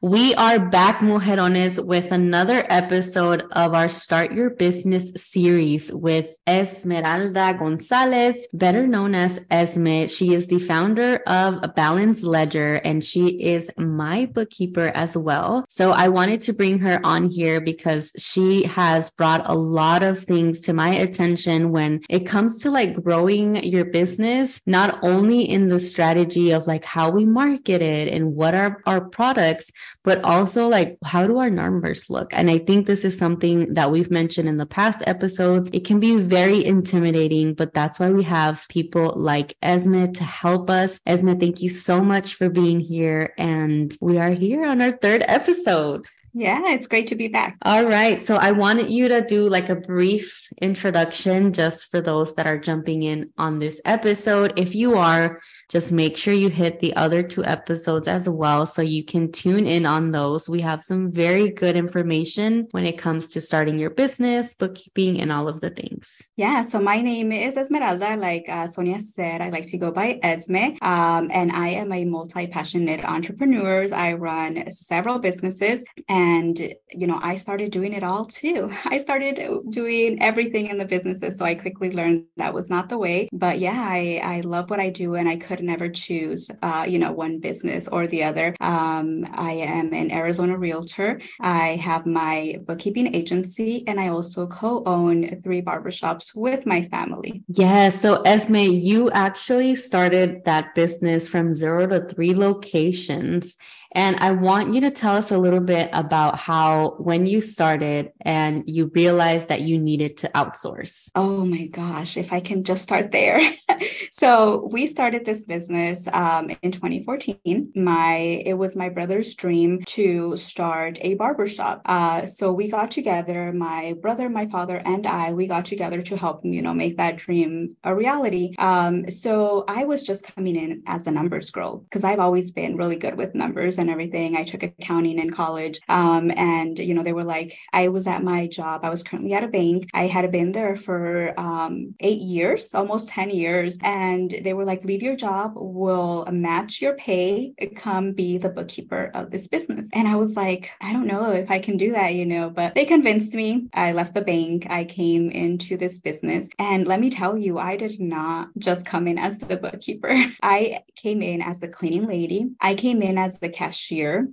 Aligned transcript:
We 0.00 0.32
are 0.36 0.60
back, 0.60 1.00
mujerones, 1.00 1.84
with 1.84 2.12
another 2.12 2.64
episode 2.68 3.42
of 3.50 3.74
our 3.74 3.88
Start 3.88 4.30
Your 4.30 4.48
Business 4.48 5.10
series 5.16 5.92
with 5.92 6.38
Esmeralda 6.46 7.56
Gonzalez, 7.58 8.46
better 8.52 8.86
known 8.86 9.16
as 9.16 9.40
Esme. 9.50 10.06
She 10.06 10.34
is 10.34 10.46
the 10.46 10.60
founder 10.60 11.16
of 11.26 11.74
Balanced 11.74 12.22
Ledger 12.22 12.76
and 12.84 13.02
she 13.02 13.42
is 13.42 13.72
my 13.76 14.26
bookkeeper 14.26 14.92
as 14.94 15.16
well. 15.16 15.64
So 15.68 15.90
I 15.90 16.06
wanted 16.06 16.42
to 16.42 16.52
bring 16.52 16.78
her 16.78 17.00
on 17.02 17.28
here 17.28 17.60
because 17.60 18.12
she 18.16 18.62
has 18.66 19.10
brought 19.10 19.50
a 19.50 19.56
lot 19.56 20.04
of 20.04 20.20
things 20.20 20.60
to 20.60 20.72
my 20.72 20.90
attention 20.90 21.72
when 21.72 22.02
it 22.08 22.20
comes 22.20 22.60
to 22.60 22.70
like 22.70 23.02
growing 23.02 23.56
your 23.64 23.86
business, 23.86 24.60
not 24.64 25.00
only 25.02 25.42
in 25.42 25.70
the 25.70 25.80
strategy 25.80 26.52
of 26.52 26.68
like 26.68 26.84
how 26.84 27.10
we 27.10 27.24
market 27.24 27.82
it 27.82 28.06
and 28.06 28.36
what 28.36 28.54
are 28.54 28.80
our 28.86 29.00
products 29.00 29.72
but 30.02 30.22
also 30.24 30.68
like 30.68 30.96
how 31.04 31.26
do 31.26 31.38
our 31.38 31.50
numbers 31.50 32.08
look? 32.10 32.28
And 32.32 32.50
I 32.50 32.58
think 32.58 32.86
this 32.86 33.04
is 33.04 33.16
something 33.16 33.74
that 33.74 33.90
we've 33.90 34.10
mentioned 34.10 34.48
in 34.48 34.56
the 34.56 34.66
past 34.66 35.02
episodes. 35.06 35.70
It 35.72 35.84
can 35.84 36.00
be 36.00 36.16
very 36.16 36.64
intimidating, 36.64 37.54
but 37.54 37.74
that's 37.74 37.98
why 37.98 38.10
we 38.10 38.24
have 38.24 38.66
people 38.68 39.14
like 39.16 39.56
Esme 39.62 40.12
to 40.12 40.24
help 40.24 40.70
us. 40.70 41.00
Esme, 41.06 41.38
thank 41.38 41.60
you 41.60 41.70
so 41.70 42.02
much 42.02 42.34
for 42.34 42.48
being 42.48 42.80
here. 42.80 43.34
And 43.38 43.94
we 44.00 44.18
are 44.18 44.30
here 44.30 44.64
on 44.64 44.80
our 44.80 44.92
third 44.92 45.24
episode. 45.26 46.06
Yeah, 46.34 46.72
it's 46.72 46.86
great 46.86 47.08
to 47.08 47.16
be 47.16 47.28
back. 47.28 47.56
All 47.62 47.84
right. 47.84 48.22
So 48.22 48.36
I 48.36 48.52
wanted 48.52 48.90
you 48.90 49.08
to 49.08 49.22
do 49.22 49.48
like 49.48 49.68
a 49.70 49.74
brief 49.74 50.48
introduction 50.60 51.52
just 51.52 51.90
for 51.90 52.00
those 52.00 52.34
that 52.34 52.46
are 52.46 52.58
jumping 52.58 53.02
in 53.02 53.30
on 53.38 53.58
this 53.58 53.80
episode. 53.84 54.52
If 54.56 54.74
you 54.74 54.96
are, 54.96 55.40
just 55.68 55.92
make 55.92 56.16
sure 56.16 56.34
you 56.34 56.48
hit 56.48 56.80
the 56.80 56.94
other 56.96 57.22
two 57.22 57.44
episodes 57.44 58.08
as 58.08 58.28
well 58.28 58.64
so 58.66 58.82
you 58.82 59.04
can 59.04 59.30
tune 59.30 59.66
in 59.66 59.84
on 59.84 60.12
those. 60.12 60.48
We 60.48 60.60
have 60.62 60.82
some 60.82 61.12
very 61.12 61.50
good 61.50 61.76
information 61.76 62.68
when 62.70 62.86
it 62.86 62.96
comes 62.96 63.28
to 63.28 63.40
starting 63.40 63.78
your 63.78 63.90
business, 63.90 64.54
bookkeeping, 64.54 65.20
and 65.20 65.30
all 65.30 65.46
of 65.46 65.60
the 65.60 65.70
things. 65.70 66.22
Yeah. 66.36 66.62
So 66.62 66.80
my 66.80 67.02
name 67.02 67.32
is 67.32 67.56
Esmeralda. 67.56 68.16
Like 68.16 68.46
uh, 68.48 68.66
Sonia 68.66 69.00
said, 69.00 69.40
I 69.40 69.50
like 69.50 69.66
to 69.66 69.78
go 69.78 69.90
by 69.90 70.18
Esme, 70.22 70.76
um, 70.82 71.30
and 71.32 71.52
I 71.52 71.68
am 71.68 71.92
a 71.92 72.04
multi 72.04 72.46
passionate 72.46 73.04
entrepreneur. 73.04 73.86
I 73.92 74.14
run 74.14 74.70
several 74.70 75.18
businesses. 75.18 75.84
And, 76.08 76.58
you 76.92 77.06
know, 77.06 77.18
I 77.22 77.36
started 77.36 77.72
doing 77.72 77.92
it 77.92 78.02
all 78.02 78.24
too. 78.24 78.72
I 78.86 78.98
started 78.98 79.38
doing 79.70 80.22
everything 80.22 80.66
in 80.66 80.78
the 80.78 80.84
businesses. 80.84 81.36
So 81.36 81.44
I 81.44 81.54
quickly 81.54 81.92
learned 81.92 82.24
that 82.36 82.54
was 82.54 82.70
not 82.70 82.88
the 82.88 82.98
way. 82.98 83.28
But 83.32 83.58
yeah, 83.58 83.86
I, 83.88 84.20
I 84.24 84.40
love 84.40 84.70
what 84.70 84.80
I 84.80 84.88
do 84.88 85.14
and 85.14 85.28
I 85.28 85.36
could 85.36 85.57
never 85.62 85.88
choose, 85.88 86.50
uh, 86.62 86.84
you 86.88 86.98
know, 86.98 87.12
one 87.12 87.38
business 87.38 87.88
or 87.88 88.06
the 88.06 88.24
other. 88.24 88.54
Um, 88.60 89.26
I 89.32 89.52
am 89.52 89.92
an 89.92 90.10
Arizona 90.10 90.56
realtor. 90.56 91.20
I 91.40 91.76
have 91.76 92.06
my 92.06 92.56
bookkeeping 92.66 93.14
agency 93.14 93.84
and 93.86 94.00
I 94.00 94.08
also 94.08 94.46
co 94.46 94.82
own 94.84 95.40
three 95.42 95.62
barbershops 95.62 96.34
with 96.34 96.66
my 96.66 96.82
family. 96.82 97.42
Yeah. 97.48 97.88
So, 97.90 98.22
Esme, 98.22 98.56
you 98.56 99.10
actually 99.10 99.76
started 99.76 100.44
that 100.44 100.74
business 100.74 101.26
from 101.26 101.54
zero 101.54 101.86
to 101.86 102.00
three 102.06 102.34
locations. 102.34 103.56
And 103.92 104.16
I 104.16 104.32
want 104.32 104.74
you 104.74 104.80
to 104.82 104.90
tell 104.90 105.16
us 105.16 105.30
a 105.30 105.38
little 105.38 105.60
bit 105.60 105.90
about 105.92 106.38
how, 106.38 106.96
when 106.98 107.26
you 107.26 107.40
started 107.40 108.12
and 108.20 108.64
you 108.66 108.90
realized 108.94 109.48
that 109.48 109.62
you 109.62 109.78
needed 109.78 110.16
to 110.18 110.28
outsource. 110.34 111.08
Oh 111.14 111.44
my 111.44 111.66
gosh, 111.66 112.16
if 112.16 112.32
I 112.32 112.40
can 112.40 112.64
just 112.64 112.82
start 112.82 113.12
there. 113.12 113.40
so 114.10 114.68
we 114.72 114.86
started 114.86 115.24
this 115.24 115.44
business 115.44 116.06
um, 116.12 116.50
in 116.62 116.72
2014. 116.72 117.72
My 117.74 118.42
it 118.44 118.54
was 118.54 118.76
my 118.76 118.88
brother's 118.88 119.34
dream 119.34 119.82
to 119.86 120.36
start 120.36 120.98
a 121.00 121.14
barbershop. 121.14 121.82
Uh, 121.86 122.26
so 122.26 122.52
we 122.52 122.68
got 122.68 122.90
together, 122.90 123.52
my 123.52 123.94
brother, 124.00 124.28
my 124.28 124.46
father, 124.46 124.82
and 124.84 125.06
I. 125.06 125.32
We 125.32 125.46
got 125.46 125.64
together 125.64 126.02
to 126.02 126.16
help 126.16 126.44
you 126.44 126.62
know 126.62 126.74
make 126.74 126.96
that 126.96 127.16
dream 127.16 127.76
a 127.84 127.94
reality. 127.94 128.54
Um, 128.58 129.08
so 129.10 129.64
I 129.68 129.84
was 129.84 130.02
just 130.02 130.24
coming 130.34 130.56
in 130.56 130.82
as 130.86 131.04
the 131.04 131.10
numbers 131.10 131.50
girl 131.50 131.78
because 131.78 132.04
I've 132.04 132.20
always 132.20 132.50
been 132.50 132.76
really 132.76 132.96
good 132.96 133.16
with 133.16 133.34
numbers 133.34 133.77
and 133.78 133.90
everything. 133.90 134.36
I 134.36 134.44
took 134.44 134.62
accounting 134.62 135.18
in 135.18 135.30
college. 135.30 135.80
Um, 135.88 136.30
and, 136.36 136.78
you 136.78 136.94
know, 136.94 137.02
they 137.02 137.12
were 137.12 137.24
like, 137.24 137.56
I 137.72 137.88
was 137.88 138.06
at 138.06 138.22
my 138.22 138.46
job. 138.46 138.84
I 138.84 138.90
was 138.90 139.02
currently 139.02 139.32
at 139.32 139.44
a 139.44 139.48
bank. 139.48 139.88
I 139.94 140.06
had 140.06 140.30
been 140.30 140.52
there 140.52 140.76
for 140.76 141.38
um, 141.38 141.94
eight 142.00 142.20
years, 142.20 142.74
almost 142.74 143.08
10 143.08 143.30
years. 143.30 143.78
And 143.82 144.34
they 144.42 144.54
were 144.54 144.64
like, 144.64 144.84
leave 144.84 145.02
your 145.02 145.16
job. 145.16 145.52
We'll 145.56 146.26
match 146.26 146.80
your 146.80 146.94
pay. 146.96 147.54
Come 147.76 148.12
be 148.12 148.38
the 148.38 148.50
bookkeeper 148.50 149.10
of 149.14 149.30
this 149.30 149.48
business. 149.48 149.88
And 149.92 150.08
I 150.08 150.16
was 150.16 150.36
like, 150.36 150.70
I 150.80 150.92
don't 150.92 151.06
know 151.06 151.32
if 151.32 151.50
I 151.50 151.58
can 151.58 151.76
do 151.76 151.92
that, 151.92 152.14
you 152.14 152.26
know, 152.26 152.50
but 152.50 152.74
they 152.74 152.84
convinced 152.84 153.34
me. 153.34 153.68
I 153.72 153.92
left 153.92 154.14
the 154.14 154.20
bank. 154.20 154.66
I 154.68 154.84
came 154.84 155.30
into 155.30 155.76
this 155.76 155.98
business. 155.98 156.48
And 156.58 156.86
let 156.86 157.00
me 157.00 157.10
tell 157.10 157.36
you, 157.36 157.58
I 157.58 157.76
did 157.76 158.00
not 158.00 158.48
just 158.58 158.84
come 158.84 159.06
in 159.06 159.18
as 159.18 159.38
the 159.38 159.56
bookkeeper. 159.56 160.08
I 160.42 160.80
came 160.96 161.22
in 161.22 161.40
as 161.42 161.60
the 161.60 161.68
cleaning 161.68 162.06
lady. 162.06 162.50
I 162.60 162.74
came 162.74 163.02
in 163.02 163.18
as 163.18 163.38
the 163.38 163.48
cashier. 163.48 163.67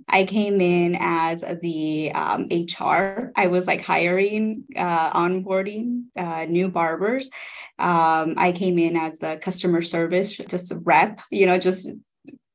I 0.08 0.24
came 0.24 0.60
in 0.60 0.96
as 0.98 1.44
the 1.62 2.12
um, 2.12 2.48
HR. 2.50 3.32
I 3.36 3.46
was 3.48 3.66
like 3.66 3.82
hiring, 3.82 4.64
uh, 4.76 5.12
onboarding 5.12 6.04
uh, 6.16 6.46
new 6.46 6.70
barbers. 6.70 7.30
Um, 7.78 8.34
I 8.36 8.52
came 8.52 8.78
in 8.78 8.96
as 8.96 9.18
the 9.18 9.38
customer 9.40 9.82
service, 9.82 10.36
just 10.36 10.72
rep, 10.84 11.20
you 11.30 11.46
know, 11.46 11.58
just 11.58 11.88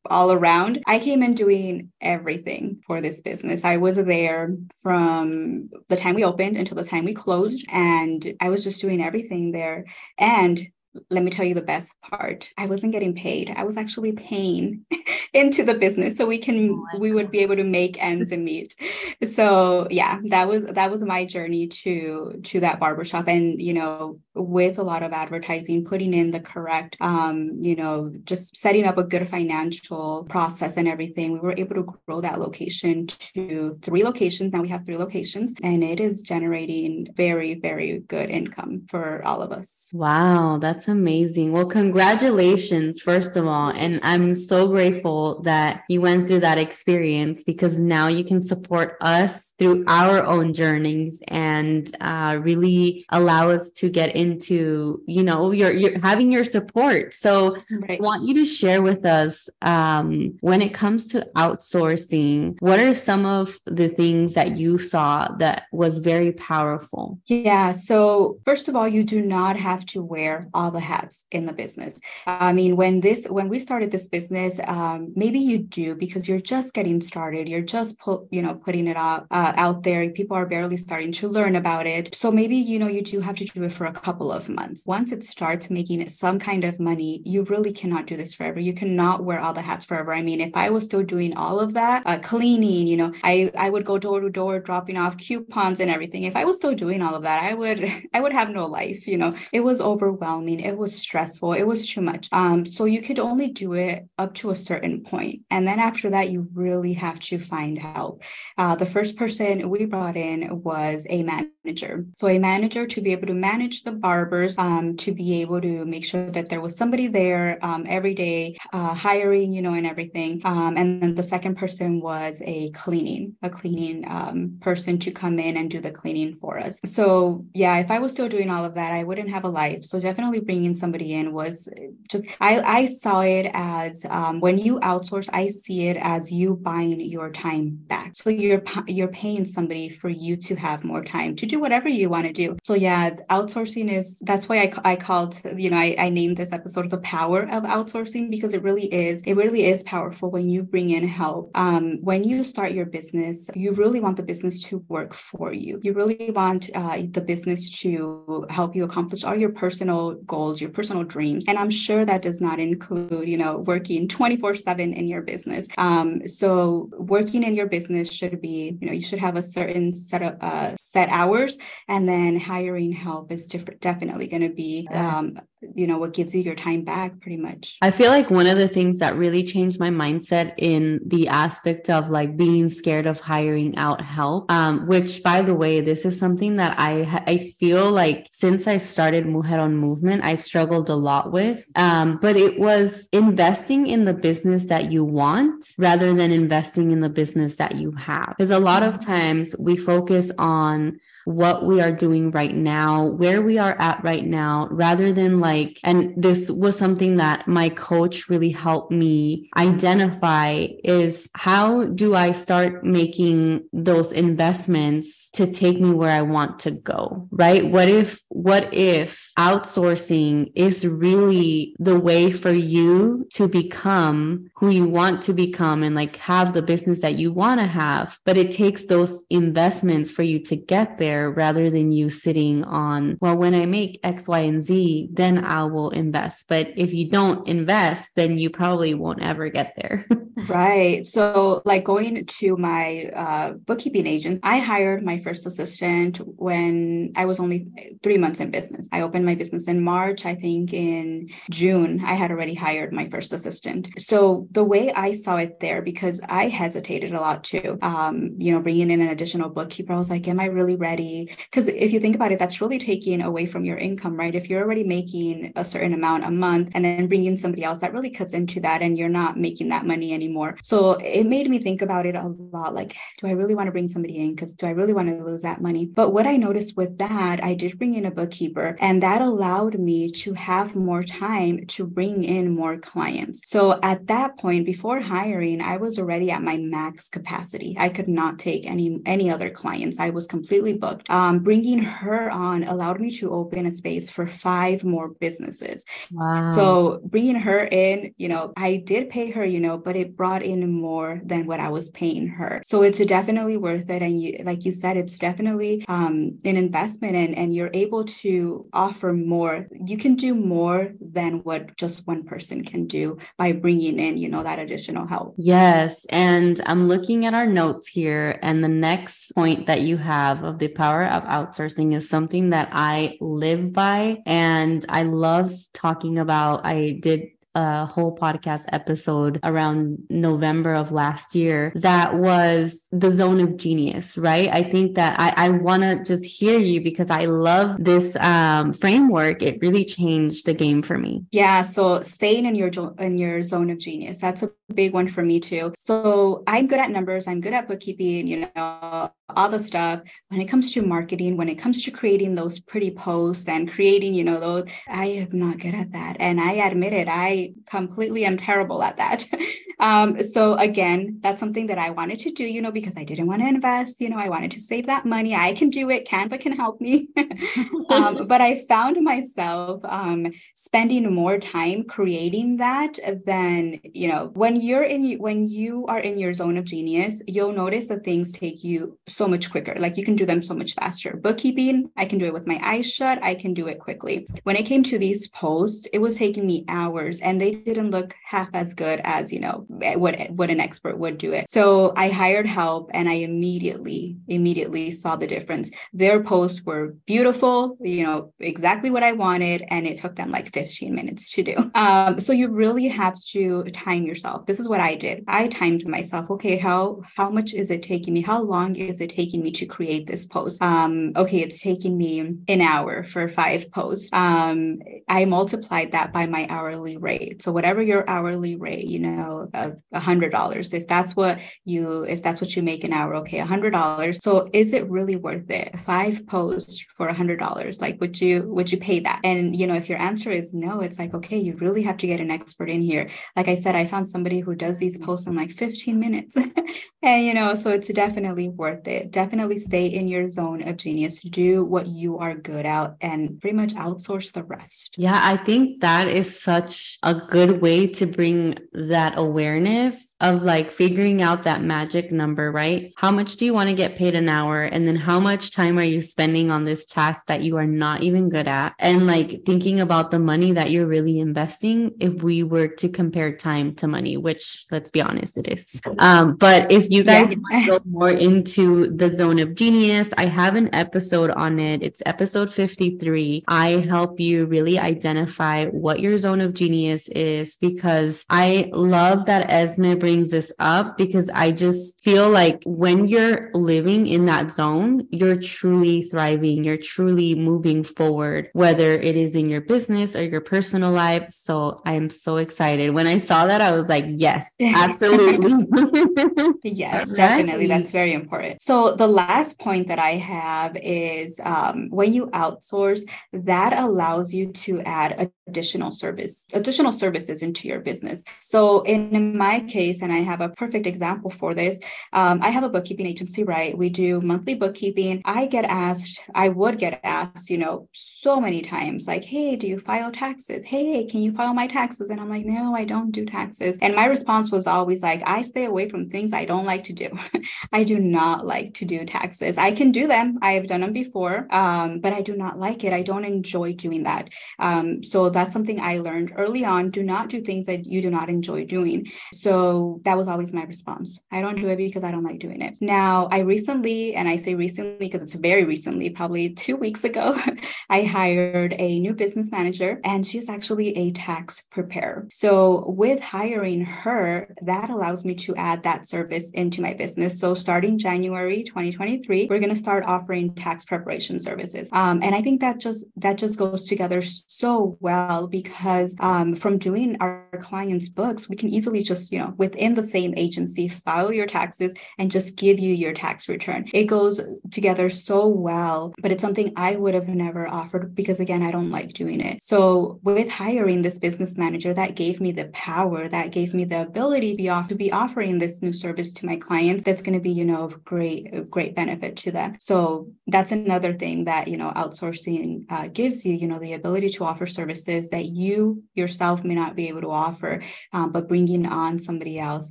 all 0.10 0.32
around. 0.32 0.84
I 0.88 1.00
came 1.00 1.24
in 1.24 1.36
doing 1.36 1.92
everything 2.02 2.82
for 2.86 3.02
this 3.02 3.22
business. 3.22 3.64
I 3.64 3.78
was 3.78 3.96
there 3.96 4.56
from 4.82 5.70
the 5.88 5.96
time 5.96 6.16
we 6.16 6.24
opened 6.24 6.58
until 6.58 6.78
the 6.78 6.84
time 6.84 7.06
we 7.06 7.14
closed, 7.14 7.66
and 7.70 8.34
I 8.40 8.50
was 8.50 8.64
just 8.64 8.82
doing 8.82 9.04
everything 9.04 9.52
there. 9.52 9.86
And 10.18 10.68
let 11.10 11.24
me 11.24 11.32
tell 11.32 11.46
you 11.46 11.54
the 11.54 11.62
best 11.62 11.94
part. 12.02 12.52
I 12.58 12.66
wasn't 12.66 12.92
getting 12.92 13.16
paid. 13.16 13.54
I 13.56 13.64
was 13.64 13.78
actually 13.78 14.12
paying 14.12 14.86
into 15.34 15.64
the 15.64 15.74
business 15.74 16.18
so 16.18 16.26
we 16.26 16.38
can 16.38 16.72
oh 16.72 17.00
we 17.00 17.14
would 17.14 17.32
be 17.32 17.40
able 17.40 17.56
to 17.56 17.64
make 17.64 18.02
ends 18.04 18.32
and 18.32 18.44
meet. 18.44 18.76
So 19.24 19.88
yeah 19.90 20.20
that 20.30 20.48
was 20.48 20.66
that 20.66 20.92
was 20.92 21.04
my 21.04 21.26
journey 21.26 21.68
to 21.68 22.42
to 22.44 22.60
that 22.62 22.80
barbershop. 22.80 23.28
And 23.28 23.62
you 23.62 23.74
know 23.74 24.20
with 24.34 24.80
a 24.80 24.84
lot 24.84 25.04
of 25.04 25.12
advertising 25.12 25.84
putting 25.84 26.14
in 26.14 26.32
the 26.32 26.40
correct 26.40 26.98
um 27.02 27.52
you 27.62 27.76
know 27.76 28.12
just 28.24 28.56
setting 28.56 28.86
up 28.86 28.98
a 28.98 29.04
good 29.04 29.28
financial 29.28 30.24
process 30.26 30.78
and 30.78 30.88
everything 30.88 31.34
we 31.34 31.40
were 31.40 31.56
able 31.58 31.76
to 31.76 31.88
grow 32.06 32.22
that 32.22 32.40
location 32.40 33.08
to 33.08 33.78
three 33.82 34.04
locations 34.04 34.54
now 34.54 34.62
we 34.62 34.70
have 34.70 34.86
three 34.86 34.98
locations 34.98 35.54
and 35.64 35.84
it 35.84 36.00
is 36.00 36.22
generating 36.22 37.06
very 37.16 37.56
very 37.56 38.00
good 38.08 38.30
income 38.30 38.84
for 38.90 39.24
all 39.26 39.42
of 39.42 39.52
us 39.52 39.90
wow 39.92 40.58
that's 40.62 40.88
amazing. 40.88 41.52
Well, 41.52 41.66
congratulations, 41.66 43.02
first 43.02 43.36
of 43.36 43.48
all. 43.48 43.70
And 43.70 44.00
I'm 44.04 44.36
so 44.36 44.68
grateful 44.68 45.42
that 45.42 45.84
you 45.90 46.02
went 46.02 46.28
through 46.28 46.42
that 46.42 46.58
experience 46.58 47.44
because 47.44 47.78
now 47.78 48.08
you 48.08 48.24
can 48.24 48.42
support 48.42 48.98
us 49.02 49.54
through 49.58 49.84
our 49.88 50.24
own 50.24 50.54
journeys 50.54 51.22
and 51.28 51.90
uh, 52.00 52.40
really 52.42 53.06
allow 53.10 53.50
us 53.50 53.72
to 53.72 53.90
get 53.90 54.16
into, 54.22 55.02
you 55.08 55.24
know, 55.24 55.52
your, 55.52 55.72
your 55.72 56.00
having 56.00 56.32
your 56.32 56.44
support. 56.44 57.14
So 57.14 57.58
right. 57.70 58.00
I 58.00 58.04
want 58.04 58.26
you 58.28 58.34
to 58.36 58.46
share 58.46 58.82
with 58.82 59.06
us 59.06 59.50
um, 59.62 60.38
when 60.42 60.62
it 60.62 60.74
comes 60.74 61.08
to 61.08 61.28
outsourcing, 61.36 62.56
what 62.60 62.80
are 62.80 62.94
some 62.94 63.26
of 63.26 63.60
the 63.66 63.90
things 63.90 64.34
that 64.36 64.58
you 64.58 64.78
saw 64.78 65.28
that 65.40 65.64
was 65.72 65.98
very 65.98 66.32
powerful? 66.34 67.20
Yeah. 67.26 67.72
So, 67.72 68.38
first 68.46 68.68
of 68.68 68.76
all, 68.76 68.88
you 68.88 69.04
do 69.04 69.22
not 69.22 69.56
have 69.58 69.86
to 69.88 70.04
wear 70.04 70.48
all 70.54 70.72
the 70.72 70.80
hats 70.80 71.26
in 71.32 71.46
the 71.46 71.54
business. 71.54 72.00
I 72.28 72.54
mean, 72.54 72.76
when 72.76 73.02
this 73.02 73.26
when 73.38 73.48
we 73.50 73.60
started 73.60 73.92
this 73.92 74.08
business, 74.08 74.60
um, 74.68 75.12
maybe 75.16 75.40
you 75.40 75.58
do 75.60 75.96
because 75.96 76.28
you're 76.28 76.48
just 76.56 76.74
getting 76.74 77.02
started. 77.02 77.48
You're 77.48 77.70
just 77.78 77.98
put 77.98 78.22
you 78.32 78.42
know 78.42 78.56
putting 78.56 78.88
it 78.88 78.98
out 78.98 79.28
uh, 79.32 79.54
out 79.56 79.84
there. 79.84 80.10
People 80.10 80.38
are 80.38 80.46
barely 80.46 80.78
starting 80.78 81.12
to 81.14 81.28
learn 81.28 81.56
about 81.56 81.86
it. 81.88 82.16
So 82.16 82.32
maybe 82.32 82.58
you 82.72 82.78
know 82.80 82.88
you 82.88 83.04
do 83.04 83.20
have 83.22 83.38
to 83.38 83.46
do 83.46 83.64
it 83.64 83.74
for 83.74 83.86
a 83.86 83.92
couple 83.92 84.11
of 84.20 84.50
months. 84.50 84.84
Once 84.86 85.12
it 85.12 85.24
starts 85.24 85.70
making 85.70 86.08
some 86.10 86.40
kind 86.40 86.64
of 86.64 86.80
money, 86.80 87.22
you 87.26 87.44
really 87.44 87.72
cannot 87.72 88.08
do 88.08 88.18
this 88.18 88.34
forever. 88.34 88.60
You 88.60 88.74
cannot 88.74 89.24
wear 89.24 89.40
all 89.40 89.54
the 89.54 89.62
hats 89.62 89.86
forever. 89.86 90.14
I 90.14 90.22
mean, 90.22 90.42
if 90.42 90.52
I 90.54 90.70
was 90.70 90.84
still 90.84 91.04
doing 91.04 91.36
all 91.38 91.60
of 91.60 91.74
that, 91.74 92.04
uh, 92.06 92.18
cleaning, 92.20 92.88
you 92.88 92.98
know, 92.98 93.14
I, 93.24 93.52
I 93.58 93.70
would 93.70 93.86
go 93.86 93.98
door 93.98 94.20
to 94.20 94.30
door 94.30 94.60
dropping 94.60 94.98
off 94.98 95.18
coupons 95.18 95.80
and 95.80 95.90
everything. 95.90 96.24
If 96.24 96.36
I 96.36 96.46
was 96.46 96.58
still 96.58 96.76
doing 96.76 97.02
all 97.02 97.16
of 97.16 97.24
that, 97.24 97.44
I 97.44 97.54
would, 97.54 97.90
I 98.14 98.22
would 98.22 98.34
have 98.34 98.50
no 98.50 98.66
life, 98.66 99.08
you 99.08 99.18
know, 99.18 99.36
it 99.54 99.62
was 99.62 99.80
overwhelming. 99.80 100.60
It 100.60 100.78
was 100.78 100.96
stressful. 100.96 101.54
It 101.54 101.64
was 101.64 101.90
too 101.90 102.02
much. 102.02 102.28
Um, 102.32 102.66
so 102.66 102.86
you 102.86 103.02
could 103.02 103.20
only 103.20 103.48
do 103.50 103.74
it 103.74 104.08
up 104.18 104.34
to 104.36 104.52
a 104.52 104.56
certain 104.56 105.02
point. 105.04 105.42
And 105.50 105.68
then 105.68 105.80
after 105.80 106.10
that, 106.10 106.30
you 106.30 106.48
really 106.54 106.94
have 106.94 107.20
to 107.22 107.40
find 107.40 107.78
help. 107.78 108.24
Uh, 108.58 108.76
the 108.76 108.86
first 108.86 109.16
person 109.16 109.70
we 109.70 109.86
brought 109.86 110.18
in 110.18 110.62
was 110.62 111.06
a 111.10 111.24
manager. 111.64 112.06
So 112.12 112.28
a 112.28 112.40
manager 112.40 112.88
to 112.88 113.02
be 113.02 113.12
able 113.12 113.28
to 113.28 113.34
manage 113.34 113.84
the 113.84 113.92
barbers, 113.92 114.56
um, 114.58 114.98
to 114.98 115.14
be 115.14 115.42
able 115.42 115.62
to 115.62 115.86
make 115.86 116.06
sure 116.06 116.30
that 116.32 116.50
there 116.50 116.62
was 116.62 116.78
somebody 116.78 117.08
there 117.08 117.60
um, 117.62 117.86
every 117.88 118.14
day, 118.14 118.58
uh, 118.74 118.94
hiring, 118.94 119.54
you 119.54 119.62
know, 119.62 119.74
and 119.74 119.86
everything. 119.86 120.42
Um, 120.46 120.78
and 120.78 121.02
then 121.02 121.16
the 121.16 121.24
second 121.24 121.56
person 121.56 122.02
was 122.02 122.42
a 122.46 122.72
cleaning, 122.72 123.36
a 123.42 123.50
cleaning 123.50 124.06
um, 124.08 124.58
person 124.62 124.98
to 125.00 125.12
come 125.12 125.40
in 125.40 125.58
and 125.58 125.70
do 125.70 125.82
the 125.82 125.92
cleaning 125.92 126.36
for 126.36 126.60
us. 126.60 126.80
So 126.86 127.46
yeah, 127.54 127.78
if 127.78 127.92
I 127.92 128.00
was 128.00 128.12
still 128.12 128.30
doing 128.30 128.50
all 128.50 128.66
of 128.66 128.76
that, 128.76 128.92
I 128.92 129.04
wouldn't 129.04 129.30
have 129.30 129.44
a 129.44 129.50
life. 129.50 129.84
So 129.84 130.00
definitely 130.00 130.40
bringing 130.40 130.76
somebody 130.76 131.14
in 131.14 131.34
was 131.34 131.70
just 132.10 132.26
I 132.40 132.62
I 132.62 132.86
saw 132.86 133.22
it 133.22 133.50
as 133.54 134.06
um, 134.10 134.40
when 134.40 134.58
you 134.58 134.80
outsource, 134.80 135.30
I 135.32 135.48
see 135.50 135.88
it 135.88 135.98
as 135.98 136.32
you 136.32 136.56
buying 136.56 137.00
your 137.02 137.32
time 137.32 137.70
back. 137.88 138.16
So 138.16 138.30
you're 138.30 138.64
you're 138.88 139.08
paying 139.08 139.46
somebody 139.46 139.90
for 139.90 140.10
you 140.10 140.36
to 140.38 140.56
have 140.56 140.84
more 140.84 141.04
time 141.04 141.36
to 141.36 141.51
do 141.52 141.60
whatever 141.60 141.90
you 141.90 142.10
want 142.10 142.26
to 142.28 142.34
do. 142.34 142.58
So 142.64 142.74
yeah, 142.74 143.12
outsourcing 143.30 143.88
is 143.92 144.20
that's 144.30 144.48
why 144.50 144.58
I, 144.66 144.92
I 144.92 144.96
called 144.96 145.34
you 145.56 145.70
know 145.70 145.78
I, 145.78 145.90
I 146.06 146.10
named 146.10 146.38
this 146.38 146.54
episode 146.60 146.90
the 146.90 147.04
power 147.18 147.42
of 147.58 147.64
outsourcing 147.64 148.32
because 148.36 148.54
it 148.54 148.64
really 148.64 148.88
is 149.08 149.22
it 149.26 149.36
really 149.36 149.64
is 149.74 149.84
powerful 149.84 150.32
when 150.32 150.50
you 150.50 150.64
bring 150.64 150.90
in 150.98 151.08
help. 151.08 151.52
Um, 151.56 151.86
when 152.02 152.24
you 152.24 152.44
start 152.44 152.72
your 152.80 152.86
business, 152.86 153.50
you 153.56 153.70
really 153.84 154.00
want 154.06 154.18
the 154.18 154.28
business 154.32 154.64
to 154.70 154.74
work 154.88 155.14
for 155.14 155.54
you. 155.54 155.80
You 155.84 155.94
really 155.94 156.32
want 156.32 156.70
uh, 156.74 156.98
the 157.18 157.22
business 157.22 157.62
to 157.82 158.46
help 158.50 158.76
you 158.76 158.84
accomplish 158.84 159.24
all 159.24 159.36
your 159.36 159.54
personal 159.64 160.16
goals, 160.34 160.62
your 160.62 160.72
personal 160.80 161.04
dreams. 161.04 161.46
And 161.48 161.58
I'm 161.58 161.74
sure 161.86 162.06
that 162.06 162.22
does 162.22 162.40
not 162.42 162.58
include 162.60 163.28
you 163.28 163.38
know 163.38 163.54
working 163.74 164.08
24 164.08 164.56
7 164.56 164.94
in 164.94 165.08
your 165.08 165.22
business. 165.22 165.68
Um, 165.78 166.26
so 166.28 166.90
working 166.94 167.44
in 167.44 167.56
your 167.56 167.68
business 167.68 168.12
should 168.12 168.42
be, 168.42 168.78
you 168.80 168.88
know, 168.88 168.94
you 168.94 169.06
should 169.10 169.20
have 169.20 169.36
a 169.36 169.44
certain 169.44 169.94
set 169.94 170.22
of 170.22 170.34
uh, 170.42 170.76
set 170.78 171.10
hours, 171.10 171.41
and 171.88 172.08
then 172.08 172.40
hiring 172.40 172.92
help 172.92 173.32
is 173.32 173.48
different, 173.48 173.82
definitely 173.82 174.28
going 174.28 174.42
to 174.44 174.54
be 174.54 174.88
um, 174.92 175.40
you 175.76 175.86
know 175.86 176.00
what 176.00 176.14
gives 176.14 176.34
you 176.34 176.42
your 176.42 176.56
time 176.56 176.84
back 176.84 177.20
pretty 177.22 177.38
much. 177.38 177.78
I 177.82 177.92
feel 177.92 178.10
like 178.10 178.30
one 178.32 178.48
of 178.48 178.58
the 178.58 178.68
things 178.68 179.00
that 179.00 179.16
really 179.16 179.44
changed 179.44 179.80
my 179.80 179.90
mindset 179.90 180.54
in 180.58 181.00
the 181.06 181.28
aspect 181.28 181.90
of 181.90 182.10
like 182.10 182.36
being 182.36 182.70
scared 182.70 183.06
of 183.06 183.20
hiring 183.20 183.78
out 183.78 184.02
help 184.02 184.52
um, 184.52 184.88
which 184.88 185.22
by 185.24 185.42
the 185.42 185.54
way 185.54 185.82
this 185.82 186.06
is 186.06 186.18
something 186.18 186.56
that 186.56 186.76
i 186.78 187.24
i 187.28 187.38
feel 187.60 187.92
like 187.92 188.28
since 188.30 188.68
i 188.68 188.78
started 188.78 189.26
mujeron 189.26 189.74
movement 189.74 190.24
i've 190.24 190.42
struggled 190.42 190.90
a 190.90 190.96
lot 190.96 191.32
with 191.32 191.64
um, 191.76 192.18
but 192.22 192.36
it 192.36 192.60
was 192.60 193.08
investing 193.12 193.88
in 193.88 194.06
the 194.06 194.14
business 194.14 194.66
that 194.66 194.92
you 194.92 195.04
want 195.04 195.66
rather 195.78 196.14
than 196.14 196.32
investing 196.32 196.92
in 196.92 197.00
the 197.02 197.10
business 197.10 197.56
that 197.58 197.76
you 197.76 197.92
have. 197.94 198.34
Because 198.38 198.52
a 198.52 198.60
lot 198.60 198.84
of 198.84 199.00
mm-hmm. 199.00 199.12
times 199.12 199.56
we 199.60 199.76
focus 199.78 200.32
on 200.38 201.00
what 201.26 201.66
we 201.66 201.82
are 201.82 201.92
doing 201.92 202.32
right 202.32 202.56
now, 202.56 203.06
where 203.06 203.42
we 203.42 203.58
are 203.58 203.76
at 203.80 204.04
right 204.04 204.26
now, 204.26 204.68
rather 204.72 205.12
than 205.12 205.40
like, 205.40 205.80
and 205.84 206.14
this 206.22 206.50
was 206.50 206.78
something 206.78 207.18
that 207.18 207.48
my 207.48 207.70
coach 207.70 208.30
really 208.30 208.50
helped 208.50 208.92
me 208.92 209.50
identify 209.58 210.68
is 210.84 211.30
how 211.36 211.86
do 211.86 212.16
I 212.16 212.32
start 212.34 212.84
making 212.84 213.68
those 213.74 214.12
investments 214.12 215.30
to 215.32 215.52
take 215.52 215.80
me 215.80 215.92
where 215.92 216.12
I 216.12 216.22
want 216.22 216.60
to 216.60 216.72
go, 216.72 217.28
right? 217.32 217.66
What 217.66 217.88
if, 217.88 218.22
what 218.30 218.74
if 218.74 219.32
outsourcing 219.38 220.52
is 220.56 220.86
really 220.86 221.76
the 221.80 222.00
way 222.00 222.32
for 222.32 222.52
you 222.52 223.28
to 223.32 223.48
become 223.48 224.50
who 224.56 224.70
you 224.70 224.86
want 224.86 225.22
to 225.24 225.34
become 225.34 225.84
and 225.84 225.96
like 225.96 226.16
have 226.18 226.54
the 226.54 226.62
business 226.62 227.02
that 227.02 227.18
you 227.18 227.32
want 227.32 227.60
to 227.60 227.68
have, 227.68 228.20
but 228.26 228.38
it 228.38 228.52
takes 228.52 228.86
those 228.86 229.24
investments 229.30 230.12
for 230.12 230.24
you 230.24 230.40
to 230.40 230.56
get 230.56 230.98
there 230.98 231.11
there 231.12 231.30
rather 231.30 231.70
than 231.70 231.92
you 231.92 232.10
sitting 232.10 232.64
on, 232.64 233.18
well, 233.20 233.36
when 233.36 233.54
I 233.54 233.66
make 233.66 234.00
X, 234.04 234.28
Y, 234.28 234.40
and 234.40 234.64
Z, 234.64 235.10
then 235.12 235.44
I 235.44 235.64
will 235.66 235.90
invest. 235.90 236.48
But 236.48 236.66
if 236.78 236.94
you 236.94 237.10
don't 237.10 237.46
invest, 237.48 238.12
then 238.16 238.38
you 238.38 238.50
probably 238.50 238.94
won't 238.94 239.22
ever 239.22 239.50
get 239.50 239.74
there. 239.76 239.98
right. 240.48 241.06
So, 241.06 241.62
like 241.66 241.84
going 241.84 242.26
to 242.26 242.58
my 242.58 243.12
uh, 243.26 243.48
bookkeeping 243.68 244.08
agent, 244.08 244.40
I 244.44 244.60
hired 244.60 245.04
my 245.04 245.18
first 245.26 245.46
assistant 245.46 246.18
when 246.48 247.12
I 247.22 247.26
was 247.26 247.40
only 247.40 247.60
three 248.04 248.18
months 248.18 248.40
in 248.40 248.52
business. 248.52 248.88
I 248.92 249.02
opened 249.02 249.26
my 249.26 249.36
business 249.36 249.68
in 249.68 249.82
March. 249.82 250.26
I 250.26 250.36
think 250.36 250.74
in 250.74 251.30
June, 251.50 252.02
I 252.06 252.14
had 252.22 252.32
already 252.32 252.56
hired 252.56 252.94
my 252.94 253.06
first 253.14 253.34
assistant. 253.34 253.90
So, 253.98 254.48
the 254.52 254.64
way 254.74 254.92
I 255.08 255.10
saw 255.14 255.36
it 255.46 255.60
there, 255.60 255.82
because 255.82 256.22
I 256.30 256.44
hesitated 256.48 257.14
a 257.14 257.22
lot 257.28 257.44
too, 257.44 257.78
um, 257.82 258.16
you 258.38 258.52
know, 258.54 258.62
bringing 258.62 258.92
in 258.92 259.02
an 259.02 259.10
additional 259.10 259.50
bookkeeper, 259.50 259.94
I 259.94 259.98
was 259.98 260.10
like, 260.10 260.28
am 260.28 260.40
I 260.40 260.46
really 260.46 260.78
ready? 260.78 261.01
Ready 261.02 261.36
because 261.50 261.68
if 261.68 261.92
you 261.92 262.00
think 262.00 262.16
about 262.16 262.32
it 262.32 262.40
that's 262.40 262.62
really 262.62 262.80
taking 262.80 263.22
away 263.22 263.46
from 263.46 263.66
your 263.66 263.78
income 263.78 264.16
right? 264.16 264.36
If 264.36 264.50
you're 264.50 264.64
already 264.64 264.84
making 264.84 265.54
a 265.56 265.66
certain 265.66 265.94
amount 265.94 266.24
a 266.24 266.32
month 266.32 266.70
and 266.74 266.84
then 266.86 267.08
bringing 267.08 267.38
somebody 267.38 267.64
else 267.64 267.80
that 267.80 267.94
really 267.94 268.10
cuts 268.10 268.34
into 268.34 268.60
that 268.62 268.82
and 268.82 268.98
you're 268.98 269.10
not 269.10 269.38
making 269.38 269.70
that 269.70 269.86
money 269.86 270.14
anymore. 270.14 270.58
So 270.62 270.94
it 270.94 271.26
made 271.26 271.50
me 271.50 271.60
think 271.60 271.82
about 271.82 272.06
it 272.06 272.16
a 272.16 272.28
lot 272.28 272.74
like 272.74 272.96
do 273.20 273.28
i 273.28 273.32
really 273.32 273.56
want 273.56 273.68
to 273.68 273.72
bring 273.72 273.88
somebody 273.88 274.18
in? 274.20 274.36
Because 274.36 274.54
do 274.54 274.68
i 274.68 274.72
really 274.72 274.94
want 274.94 275.10
to 275.10 275.24
lose 275.24 275.42
that 275.42 275.62
money? 275.62 275.86
But 275.86 276.12
what 276.12 276.28
i 276.28 276.38
noticed 276.38 276.78
with 276.78 276.98
that 276.98 277.44
i 277.44 277.54
did 277.54 277.78
bring 277.78 277.96
in 277.96 278.06
a 278.06 278.12
bookkeeper 278.12 278.78
and 278.80 279.02
that 279.04 279.22
allowed 279.22 279.80
me 279.80 280.12
to 280.12 280.34
have 280.34 280.76
more 280.76 281.04
time 281.04 281.66
to 281.68 281.86
bring 281.86 282.24
in 282.24 282.56
more 282.56 282.78
clients. 282.78 283.42
So 283.46 283.80
at 283.84 284.08
that 284.08 284.38
point 284.38 284.66
before 284.66 285.02
hiring 285.02 285.62
i 285.62 285.78
was 285.78 285.98
already 286.00 286.32
at 286.32 286.44
my 286.44 286.58
max 286.58 287.10
capacity. 287.10 287.76
I 287.80 287.90
could 287.90 288.08
not 288.08 288.40
take 288.40 288.66
any 288.66 289.02
any 289.06 289.30
other 289.30 289.50
clients. 289.50 289.98
I 290.00 290.10
was 290.10 290.28
completely 290.28 290.74
booked 290.74 290.91
booked. 290.92 291.10
Um, 291.10 291.40
bringing 291.40 291.80
her 291.80 292.30
on 292.30 292.64
allowed 292.64 293.00
me 293.00 293.12
to 293.18 293.32
open 293.32 293.66
a 293.66 293.72
space 293.72 294.10
for 294.10 294.28
five 294.28 294.84
more 294.84 295.10
businesses. 295.10 295.86
Wow. 296.12 296.56
So 296.56 297.02
bringing 297.04 297.36
her 297.36 297.68
in, 297.72 298.14
you 298.18 298.28
know, 298.28 298.54
I 298.58 298.84
did 298.86 299.10
pay 299.10 299.32
her, 299.32 299.46
you 299.46 299.60
know, 299.60 299.78
but 299.78 299.96
it 299.96 300.16
brought 300.16 300.44
in 300.44 300.72
more 300.72 301.22
than 301.24 301.46
what 301.46 301.60
I 301.60 301.70
was 301.70 301.90
paying 301.90 302.28
her. 302.28 302.62
So 302.66 302.82
it's 302.82 303.00
definitely 303.00 303.58
worth 303.58 303.90
it. 303.90 304.02
And 304.02 304.22
you, 304.22 304.42
like 304.44 304.66
you 304.66 304.72
said, 304.72 304.98
it's 304.98 305.18
definitely 305.18 305.86
um, 305.88 306.40
an 306.46 306.58
investment 306.58 307.16
and, 307.16 307.38
and 307.38 307.54
you're 307.56 307.72
able 307.74 308.06
to 308.06 308.68
offer 308.74 309.14
more. 309.14 309.68
You 309.86 309.98
can 309.98 310.16
do 310.16 310.34
more 310.34 310.92
than 311.00 311.40
what 311.44 311.78
just 311.78 312.06
one 312.08 312.24
person 312.24 312.64
can 312.64 312.88
do 312.88 313.18
by 313.38 313.52
bringing 313.54 314.00
in, 314.00 314.18
you 314.18 314.30
know, 314.30 314.44
that 314.44 314.60
additional 314.60 315.08
help. 315.08 315.36
Yes. 315.38 316.06
And 316.10 316.62
I'm 316.66 316.88
looking 316.88 317.26
at 317.26 317.34
our 317.34 317.48
notes 317.48 317.88
here. 317.88 318.40
And 318.42 318.64
the 318.64 318.68
next 318.68 319.32
point 319.34 319.66
that 319.68 319.82
you 319.82 319.98
have 319.98 320.44
of 320.44 320.60
the 320.60 320.68
power 320.82 321.06
of 321.06 321.24
outsourcing 321.26 321.94
is 321.96 322.10
something 322.10 322.50
that 322.50 322.70
I 322.72 323.16
live 323.22 323.72
by 323.72 324.18
and 324.26 324.84
I 324.90 325.04
love 325.04 325.54
talking 325.74 326.18
about. 326.18 326.66
I 326.66 326.98
did 327.00 327.30
a 327.54 327.86
whole 327.86 328.16
podcast 328.16 328.64
episode 328.70 329.40
around 329.44 330.00
November 330.10 330.74
of 330.74 330.92
last 330.92 331.36
year 331.36 331.72
that 331.76 332.16
was 332.16 332.86
the 332.92 333.12
zone 333.12 333.42
of 333.42 333.58
genius, 333.58 334.18
right? 334.18 334.50
I 334.50 334.64
think 334.64 334.96
that 334.96 335.20
I, 335.20 335.34
I 335.36 335.50
want 335.50 335.84
to 335.84 336.04
just 336.04 336.24
hear 336.24 336.58
you 336.58 336.82
because 336.82 337.10
I 337.10 337.26
love 337.26 337.84
this 337.84 338.16
um, 338.16 338.74
framework. 338.74 339.42
It 339.42 339.60
really 339.62 339.86
changed 339.86 340.46
the 340.46 340.54
game 340.54 340.82
for 340.82 340.98
me. 340.98 341.26
Yeah. 341.32 341.62
So 341.62 342.02
staying 342.02 342.46
in 342.46 342.56
your 342.56 342.72
in 343.00 343.18
your 343.18 343.42
zone 343.42 343.70
of 343.70 343.80
genius, 343.80 344.20
that's 344.20 344.44
a 344.44 344.52
big 344.74 344.94
one 344.94 345.10
for 345.10 345.24
me 345.24 345.40
too. 345.40 345.74
So 345.78 346.44
I'm 346.48 346.68
good 346.68 346.80
at 346.80 346.90
numbers. 346.90 347.28
I'm 347.28 347.42
good 347.42 347.54
at 347.54 347.68
bookkeeping. 347.68 348.28
You 348.28 348.50
know, 348.56 349.12
all 349.36 349.50
the 349.50 349.60
stuff. 349.60 350.02
When 350.30 350.42
it 350.42 350.46
comes 350.46 350.74
to 350.74 350.82
marketing, 350.82 351.38
when 351.38 351.50
it 351.50 351.56
comes 351.56 351.84
to 351.84 351.92
creating 351.92 352.36
those 352.36 352.60
pretty 352.60 352.92
posts 352.92 353.48
and 353.48 353.70
creating, 353.70 354.14
you 354.14 354.24
know, 354.24 354.40
those, 354.40 354.66
I 354.88 355.06
am 355.06 355.40
not 355.40 355.60
good 355.60 355.76
at 355.76 355.92
that. 355.94 356.18
And 356.20 356.40
I 356.40 356.54
admit 356.54 356.94
it. 356.94 357.08
I 357.10 357.54
completely 357.68 358.26
am 358.26 358.38
terrible 358.38 358.84
at 358.84 358.98
that. 358.98 359.26
um, 359.82 360.24
so 360.24 360.56
again, 360.58 361.18
that's 361.22 361.40
something 361.40 361.66
that 361.68 361.80
I 361.80 361.90
wanted 361.90 362.20
to 362.20 362.32
do, 362.32 362.44
you 362.44 362.62
know, 362.62 362.72
because 362.72 362.96
I 362.96 363.04
didn't 363.04 363.26
want 363.26 363.42
to 363.42 363.48
invest, 363.48 364.00
you 364.00 364.10
know, 364.10 364.18
I 364.18 364.30
wanted 364.30 364.52
to 364.52 364.60
save 364.60 364.86
that 364.86 365.08
money. 365.08 365.34
I 365.34 365.54
can 365.54 365.72
do 365.72 365.90
it. 365.90 366.08
Canva 366.08 366.40
can 366.40 366.54
help 366.54 366.80
me. 366.80 367.10
um, 367.90 368.28
but 368.28 368.42
I 368.42 368.64
found 368.66 369.02
myself 369.02 369.84
um, 369.84 370.28
spending 370.54 371.12
more 371.12 371.40
time 371.40 371.84
creating 371.84 372.58
that 372.58 373.00
than, 373.26 373.80
you 373.84 374.08
know, 374.08 374.32
when 374.36 374.56
you're 374.56 374.84
in, 374.84 375.18
when 375.18 375.48
you 375.48 375.88
are 375.88 376.00
in 376.00 376.20
your 376.20 376.34
zone 376.34 376.58
of 376.58 376.66
genius, 376.66 377.24
you'll 377.28 377.52
notice 377.52 377.88
that 377.88 378.06
things 378.06 378.32
take 378.32 378.64
you 378.64 379.00
so 379.08 379.28
much 379.28 379.50
quicker. 379.50 379.76
Like 379.80 379.98
you 379.98 380.04
can 380.04 380.16
do 380.16 380.28
them 380.28 380.44
so 380.44 380.54
much 380.54 380.76
faster. 380.76 381.18
Bookkeeping, 381.18 381.90
I 381.98 382.06
can 382.06 382.20
do 382.20 382.26
it 382.26 382.34
with 382.34 382.46
my 382.46 382.60
eyes 382.62 382.94
shut. 382.94 383.18
I 383.24 383.34
can 383.34 383.56
do 383.56 383.68
it 383.68 383.80
quickly. 383.80 384.28
When 384.44 384.56
it 384.56 384.68
came 384.68 384.84
to 384.84 385.00
these 385.00 385.28
posts, 385.30 385.88
it 385.92 386.00
was 386.00 386.18
taking 386.18 386.46
me 386.46 386.66
hours 386.68 387.20
and 387.20 387.42
they 387.42 387.56
didn't 387.56 387.90
look 387.90 388.14
half 388.24 388.50
as 388.54 388.76
good 388.76 389.02
as, 389.04 389.34
you 389.34 389.40
know, 389.40 389.66
what, 389.72 390.30
what 390.32 390.50
an 390.50 390.60
expert 390.60 390.98
would 390.98 391.18
do 391.18 391.34
it. 391.34 391.50
So 391.50 391.94
I 391.96 392.10
hired 392.10 392.46
help 392.46 392.92
and 392.94 393.10
I 393.10 393.14
immediately, 393.14 394.18
immediately 394.28 394.92
saw 394.92 395.16
the 395.16 395.28
difference. 395.28 395.72
Their 395.94 396.24
posts 396.24 396.62
were 396.64 396.96
beautiful, 397.06 397.78
you 397.82 398.04
know, 398.04 398.34
exactly 398.40 398.90
what 398.90 399.04
I 399.04 399.14
wanted. 399.14 399.64
And 399.70 399.88
it 399.88 400.00
took 400.00 400.16
them 400.16 400.32
like 400.32 400.54
15 400.54 400.94
minutes 400.94 401.32
to 401.34 401.44
do. 401.44 401.72
Um, 401.82 402.20
so 402.20 402.32
you 402.32 402.50
really 402.50 402.90
have 402.90 403.20
to 403.32 403.64
time 403.64 404.04
yourself. 404.04 404.46
This 404.46 404.60
is 404.60 404.68
what 404.68 404.80
I 404.80 404.94
did. 404.96 405.24
I 405.28 405.48
timed 405.48 405.88
myself. 405.88 406.30
Okay, 406.30 406.58
how, 406.58 407.02
how 407.16 407.30
much 407.30 407.54
is 407.54 407.72
it 407.72 407.82
taking 407.82 408.14
me? 408.14 408.22
How 408.22 408.44
long 408.44 408.76
is 408.76 409.02
it 409.02 409.10
taking 409.10 409.42
me 409.42 409.52
to 409.52 409.66
create 409.66 410.06
this 410.06 410.26
post? 410.26 410.62
Um, 410.62 411.12
okay, 411.16 411.40
it's 411.40 411.62
taking 411.62 411.98
me 411.98 412.36
an 412.48 412.62
hour 412.62 413.04
for 413.04 413.28
five 413.30 413.72
posts. 413.72 414.10
Um, 414.14 414.80
I 415.08 415.26
multiplied 415.26 415.94
that 415.94 416.14
by 416.14 416.28
my 416.28 416.46
hourly 416.50 416.98
rate. 416.98 417.42
So 417.42 417.52
whatever 417.52 417.82
your 417.82 418.08
hourly 418.08 418.56
rate, 418.56 418.88
you 418.88 419.00
know, 419.00 419.50
a 419.92 420.00
hundred 420.00 420.32
dollars. 420.32 420.74
If 420.74 420.88
that's 420.88 421.16
what 421.16 421.40
you, 421.66 422.04
if 422.04 422.22
that's 422.22 422.42
what 422.42 422.56
you 422.56 422.62
make 422.62 422.84
an 422.84 422.94
hour, 422.94 423.16
okay, 423.16 423.40
a 423.40 423.46
hundred 423.46 423.72
dollars. 423.72 424.22
So 424.24 424.50
is 424.54 424.74
it 424.74 424.90
really 424.90 425.16
worth 425.16 425.50
it? 425.50 425.80
Five 425.80 426.26
posts 426.28 426.86
for 426.96 427.08
a 427.08 427.14
hundred 427.14 427.40
dollars. 427.40 427.82
Like, 427.82 428.00
would 428.00 428.20
you, 428.20 428.48
would 428.48 428.72
you 428.72 428.78
pay 428.78 429.00
that? 429.02 429.22
And, 429.24 429.56
you 429.56 429.68
know, 429.68 429.76
if 429.76 429.90
your 429.90 430.00
answer 430.00 430.32
is 430.32 430.54
no, 430.54 430.82
it's 430.82 431.00
like, 431.00 431.14
okay, 431.14 431.40
you 431.40 431.56
really 431.58 431.84
have 431.84 431.98
to 431.98 432.08
get 432.08 432.20
an 432.20 432.32
expert 432.32 432.70
in 432.70 432.82
here. 432.82 433.10
Like 433.36 433.48
I 433.48 433.56
said, 433.56 433.76
I 433.76 433.86
found 433.86 434.10
somebody 434.10 434.40
who 434.40 434.56
does 434.56 434.78
these 434.80 434.98
posts 434.98 435.28
in 435.28 435.36
like 435.36 435.52
15 435.52 436.00
minutes. 436.00 436.36
and, 437.02 437.26
you 437.26 437.34
know, 437.34 437.56
so 437.56 437.70
it's 437.72 437.90
definitely 437.90 438.50
worth 438.50 438.88
it. 438.88 439.12
Definitely 439.12 439.60
stay 439.60 439.88
in 439.88 440.08
your 440.08 440.30
zone 440.30 440.68
of 440.68 440.78
genius. 440.78 441.22
Do 441.22 441.66
what 441.66 441.88
you 441.88 442.18
are 442.18 442.36
good 442.36 442.66
at 442.66 442.96
and 443.02 443.40
pretty 443.40 443.56
much 443.56 443.74
outsource 443.74 444.32
the 444.32 444.44
rest. 444.44 444.96
Yeah, 444.98 445.20
I 445.22 445.38
think 445.38 445.82
that 445.82 446.08
is 446.08 446.42
such 446.42 446.98
a 447.04 447.14
good 447.16 447.62
way 447.62 447.88
to 447.88 448.06
bring 448.06 448.58
that 448.74 449.18
awareness 449.42 450.12
of 450.22 450.44
like 450.44 450.72
figuring 450.72 451.24
out 451.24 451.44
that 451.44 451.64
magic 451.64 452.12
number, 452.12 452.52
right? 452.52 452.94
How 452.96 453.10
much 453.10 453.38
do 453.38 453.46
you 453.46 453.56
want 453.56 453.70
to 453.70 453.76
get 453.76 453.96
paid 453.96 454.14
an 454.14 454.30
hour? 454.30 454.62
And 454.62 454.88
then 454.88 454.96
how 454.96 455.20
much 455.20 455.52
time 455.52 455.80
are 455.80 455.84
you 455.84 456.00
spending 456.00 456.52
on 456.52 456.64
this 456.64 456.86
task 456.86 457.26
that 457.26 457.42
you 457.42 457.58
are 457.58 457.66
not 457.66 458.04
even 458.04 458.30
good 458.30 458.48
at? 458.48 458.76
And 458.78 459.08
like 459.08 459.42
thinking 459.48 459.80
about 459.80 460.12
the 460.12 460.20
money 460.20 460.52
that 460.52 460.70
you're 460.70 460.86
really 460.86 461.20
investing 461.20 461.94
if 462.00 462.22
we 462.22 462.44
were 462.44 462.68
to 462.68 462.88
compare 462.88 463.36
time 463.36 463.74
to 463.78 463.88
money, 463.88 464.16
which 464.16 464.68
let's 464.70 464.92
be 464.92 465.02
honest, 465.02 465.38
it 465.38 465.48
is. 465.48 465.82
Um, 465.98 466.36
but 466.36 466.72
if 466.72 466.92
you 466.92 467.04
guys 467.04 467.36
yeah. 467.52 467.66
go 467.66 467.80
more 467.90 468.12
into 468.12 468.96
the 468.96 469.12
zone 469.12 469.40
of 469.40 469.56
genius, 469.56 470.12
I 470.18 470.28
have 470.28 470.56
an 470.56 470.70
episode 470.74 471.32
on 471.32 471.58
it. 471.58 471.82
It's 471.82 472.04
episode 472.06 472.54
53. 472.54 473.46
I 473.48 473.70
help 473.90 474.20
you 474.20 474.46
really 474.46 474.78
identify 474.78 475.66
what 475.66 476.00
your 476.00 476.20
zone 476.20 476.42
of 476.42 476.54
genius 476.54 477.08
is 477.08 477.58
because 477.58 478.24
I 478.30 478.70
love 478.72 479.26
that 479.26 479.31
Esme 479.50 479.96
brings 479.96 480.22
brings 480.22 480.30
this 480.30 480.52
up 480.60 480.98
because 480.98 481.30
I 481.34 481.52
just 481.52 482.04
feel 482.04 482.30
like 482.30 482.62
when 482.66 483.08
you're 483.08 483.50
living 483.54 484.06
in 484.06 484.26
that 484.26 484.52
zone, 484.52 485.08
you're 485.10 485.36
truly 485.36 486.04
thriving, 486.04 486.64
you're 486.64 486.78
truly 486.78 487.34
moving 487.34 487.84
forward, 487.84 488.50
whether 488.54 488.94
it 488.94 489.16
is 489.16 489.36
in 489.36 489.50
your 489.50 489.62
business 489.62 490.16
or 490.16 490.24
your 490.24 490.42
personal 490.42 490.92
life. 490.92 491.32
So 491.32 491.82
I 491.86 491.94
am 491.94 492.10
so 492.10 492.38
excited. 492.38 492.94
When 492.94 493.08
I 493.08 493.18
saw 493.18 493.48
that, 493.48 493.62
I 493.62 493.72
was 493.72 493.88
like, 493.88 494.06
yes, 494.08 494.48
absolutely. 494.60 495.66
yes, 496.64 497.10
right. 497.10 497.16
definitely. 497.18 497.68
That's 497.68 497.92
very 497.92 498.14
important. 498.14 498.62
So 498.62 498.94
the 498.94 499.08
last 499.08 499.60
point 499.60 499.88
that 499.88 500.00
I 500.00 500.18
have 500.18 500.78
is 500.84 501.40
um, 501.44 501.90
when 501.90 502.14
you 502.14 502.28
outsource, 502.28 503.02
that 503.34 503.80
allows 503.80 504.34
you 504.34 504.52
to 504.52 504.82
add 504.82 505.32
additional 505.52 505.92
service, 505.92 506.46
additional 506.54 506.94
services 506.94 507.42
into 507.42 507.68
your 507.68 507.82
business. 507.82 508.24
So 508.40 508.82
in 508.84 509.38
my 509.38 509.60
case, 509.62 510.02
and 510.02 510.14
I 510.14 510.20
have 510.20 510.40
a 510.40 510.48
perfect 510.48 510.88
example 510.88 511.30
for 511.30 511.54
this. 511.54 511.78
Um, 512.14 512.40
I 512.42 512.50
have 512.50 512.64
a 512.64 512.70
bookkeeping 512.70 513.06
agency, 513.06 513.44
right? 513.44 513.78
We 513.78 513.90
do 513.90 514.22
monthly 514.22 514.56
bookkeeping. 514.56 515.22
I 515.26 515.46
get 515.48 515.66
asked, 515.66 516.22
I 516.34 516.48
would 516.50 516.78
get 516.78 517.02
asked, 517.04 517.50
you 517.50 517.58
know, 517.58 517.90
so 517.92 518.40
many 518.40 518.62
times, 518.62 519.08
like, 519.08 519.26
hey, 519.26 519.58
do 519.58 519.68
you 519.68 519.78
file 519.78 520.12
taxes? 520.12 520.64
Hey, 520.66 521.06
can 521.06 521.22
you 521.22 521.34
file 521.34 521.54
my 521.54 521.68
taxes? 521.68 522.10
And 522.10 522.22
I'm 522.22 522.30
like, 522.30 522.46
no, 522.46 522.74
I 522.74 522.86
don't 522.86 523.12
do 523.12 523.26
taxes. 523.26 523.78
And 523.82 523.96
my 523.96 524.06
response 524.06 524.52
was 524.52 524.68
always 524.68 525.02
like, 525.02 525.22
I 525.26 525.42
stay 525.42 525.66
away 525.66 525.90
from 525.90 526.10
things 526.10 526.32
I 526.32 526.46
don't 526.46 526.66
like 526.66 526.86
to 526.86 526.94
do. 526.94 527.10
I 527.74 527.84
do 527.84 528.00
not 528.00 528.46
like 528.46 528.76
to 528.76 528.86
do 528.86 529.04
taxes. 529.06 529.58
I 529.58 529.74
can 529.74 529.92
do 529.92 530.08
them. 530.08 530.40
I 530.42 530.54
have 530.54 530.68
done 530.68 530.82
them 530.82 530.94
before, 530.94 531.48
um, 531.54 532.00
but 532.00 532.14
I 532.14 532.22
do 532.22 532.38
not 532.38 532.58
like 532.58 532.86
it. 532.86 532.94
I 532.94 533.02
don't 533.02 533.26
enjoy 533.26 533.74
doing 533.74 534.04
that. 534.04 534.30
Um, 534.60 535.04
so 535.04 535.30
that's 535.42 535.54
something 535.54 535.80
I 535.82 535.98
learned 535.98 536.34
early 536.38 536.64
on. 536.64 536.92
Do 536.92 537.02
not 537.02 537.30
do 537.30 537.42
things 537.42 537.66
that 537.66 537.84
you 537.88 538.00
do 538.00 538.12
not 538.12 538.30
enjoy 538.30 538.64
doing. 538.64 539.12
So 539.34 540.00
that 540.06 540.16
was 540.16 540.28
always 540.28 540.54
my 540.54 540.66
response. 540.66 541.20
I 541.32 541.42
don't 541.42 541.60
do 541.60 541.68
it 541.70 541.78
because 541.78 542.04
I 542.04 542.12
don't 542.12 542.24
like 542.24 542.38
doing 542.38 542.62
it. 542.62 542.78
Now, 542.80 543.28
I 543.32 543.40
recently, 543.40 544.14
and 544.14 544.30
I 544.30 544.36
say 544.36 544.54
recently 544.54 545.08
because 545.08 545.24
it's 545.24 545.34
very 545.34 545.64
recently, 545.64 546.12
probably 546.12 546.52
two 546.54 546.76
weeks 546.76 547.04
ago, 547.04 547.42
I 547.90 548.04
hired 548.04 548.76
a 548.78 549.00
new 549.00 549.16
business 549.16 549.50
manager 549.52 550.00
and 550.04 550.24
she's 550.24 550.48
actually 550.48 550.96
a 550.96 551.12
tax 551.12 551.62
preparer. 551.72 552.28
So 552.30 552.86
with 552.88 553.20
hiring 553.20 553.84
her, 553.84 554.54
that 554.62 554.92
allows 554.92 555.26
me 555.26 555.34
to 555.36 555.56
add 555.56 555.82
that 555.84 556.08
service 556.08 556.52
into 556.52 556.84
my 556.84 556.94
business. 556.94 557.40
So 557.40 557.56
starting 557.56 557.98
January 557.98 558.64
2023, 558.64 559.48
we're 559.50 559.58
going 559.58 559.70
to 559.70 559.76
start 559.76 560.04
offering 560.06 560.54
tax 560.54 560.86
preparation 560.86 561.40
services. 561.40 561.90
Um, 561.94 562.22
and 562.22 562.36
I 562.36 562.44
think 562.44 562.62
that 562.62 562.80
just 562.80 563.06
that 563.16 563.40
just 563.40 563.58
goes 563.58 563.88
together 563.88 564.22
so 564.22 564.98
well 565.00 565.31
because 565.50 566.16
um, 566.20 566.56
from 566.56 566.78
doing 566.78 567.18
our 567.20 567.48
clients' 567.62 568.10
books, 568.10 568.50
we 568.50 568.56
can 568.56 568.70
easily 568.70 569.02
just, 569.04 569.32
you 569.32 569.40
know, 569.40 569.54
within 569.58 569.96
the 569.96 570.04
same 570.04 570.34
agency, 570.36 570.88
file 570.88 571.32
your 571.32 571.46
taxes, 571.46 571.94
and 572.18 572.32
just 572.32 572.56
give 572.56 572.80
you 572.80 572.94
your 572.94 573.14
tax 573.14 573.48
return. 573.50 573.86
It 573.94 574.06
goes 574.06 574.40
together 574.72 575.10
so 575.10 575.48
well, 575.48 576.14
but 576.22 576.32
it's 576.32 576.42
something 576.42 576.74
I 576.76 576.96
would 576.96 577.14
have 577.14 577.28
never 577.28 577.68
offered 577.68 578.16
because, 578.16 578.40
again, 578.40 578.64
I 578.64 578.72
don't 578.72 578.92
like 578.92 579.14
doing 579.14 579.42
it. 579.42 579.62
So, 579.62 580.20
with 580.24 580.50
hiring 580.50 581.02
this 581.02 581.20
business 581.20 581.58
manager, 581.58 581.94
that 581.94 582.16
gave 582.16 582.42
me 582.42 582.52
the 582.52 582.70
power, 582.70 583.28
that 583.28 583.52
gave 583.52 583.74
me 583.74 583.86
the 583.86 584.02
ability 584.02 584.52
to 584.52 584.58
be, 584.58 584.70
off, 584.70 584.88
to 584.90 584.96
be 584.96 585.12
offering 585.12 585.60
this 585.60 585.82
new 585.82 585.94
service 585.94 586.34
to 586.34 586.46
my 586.46 586.56
clients 586.56 587.04
that's 587.04 587.22
going 587.22 587.38
to 587.38 587.44
be, 587.44 587.52
you 587.52 587.66
know, 587.66 587.86
of 587.86 588.04
great, 588.04 588.70
great 588.70 588.96
benefit 588.96 589.36
to 589.38 589.52
them. 589.52 589.78
So, 589.80 590.32
that's 590.48 590.72
another 590.72 591.14
thing 591.14 591.46
that, 591.46 591.68
you 591.68 591.78
know, 591.78 591.92
outsourcing 591.96 592.86
uh, 592.90 593.08
gives 593.08 593.46
you, 593.46 593.54
you 593.54 593.68
know, 593.68 593.80
the 593.80 593.94
ability 593.94 594.30
to 594.30 594.46
offer 594.46 594.66
services 594.66 595.11
that 595.32 595.46
you 595.46 596.04
yourself 596.14 596.64
may 596.64 596.76
not 596.76 596.96
be 596.96 597.08
able 597.10 597.22
to 597.22 597.32
offer, 597.32 597.84
um, 598.14 598.32
but 598.32 598.48
bringing 598.48 598.86
on 598.86 599.20
somebody 599.20 599.60
else 599.60 599.72
else 599.72 599.90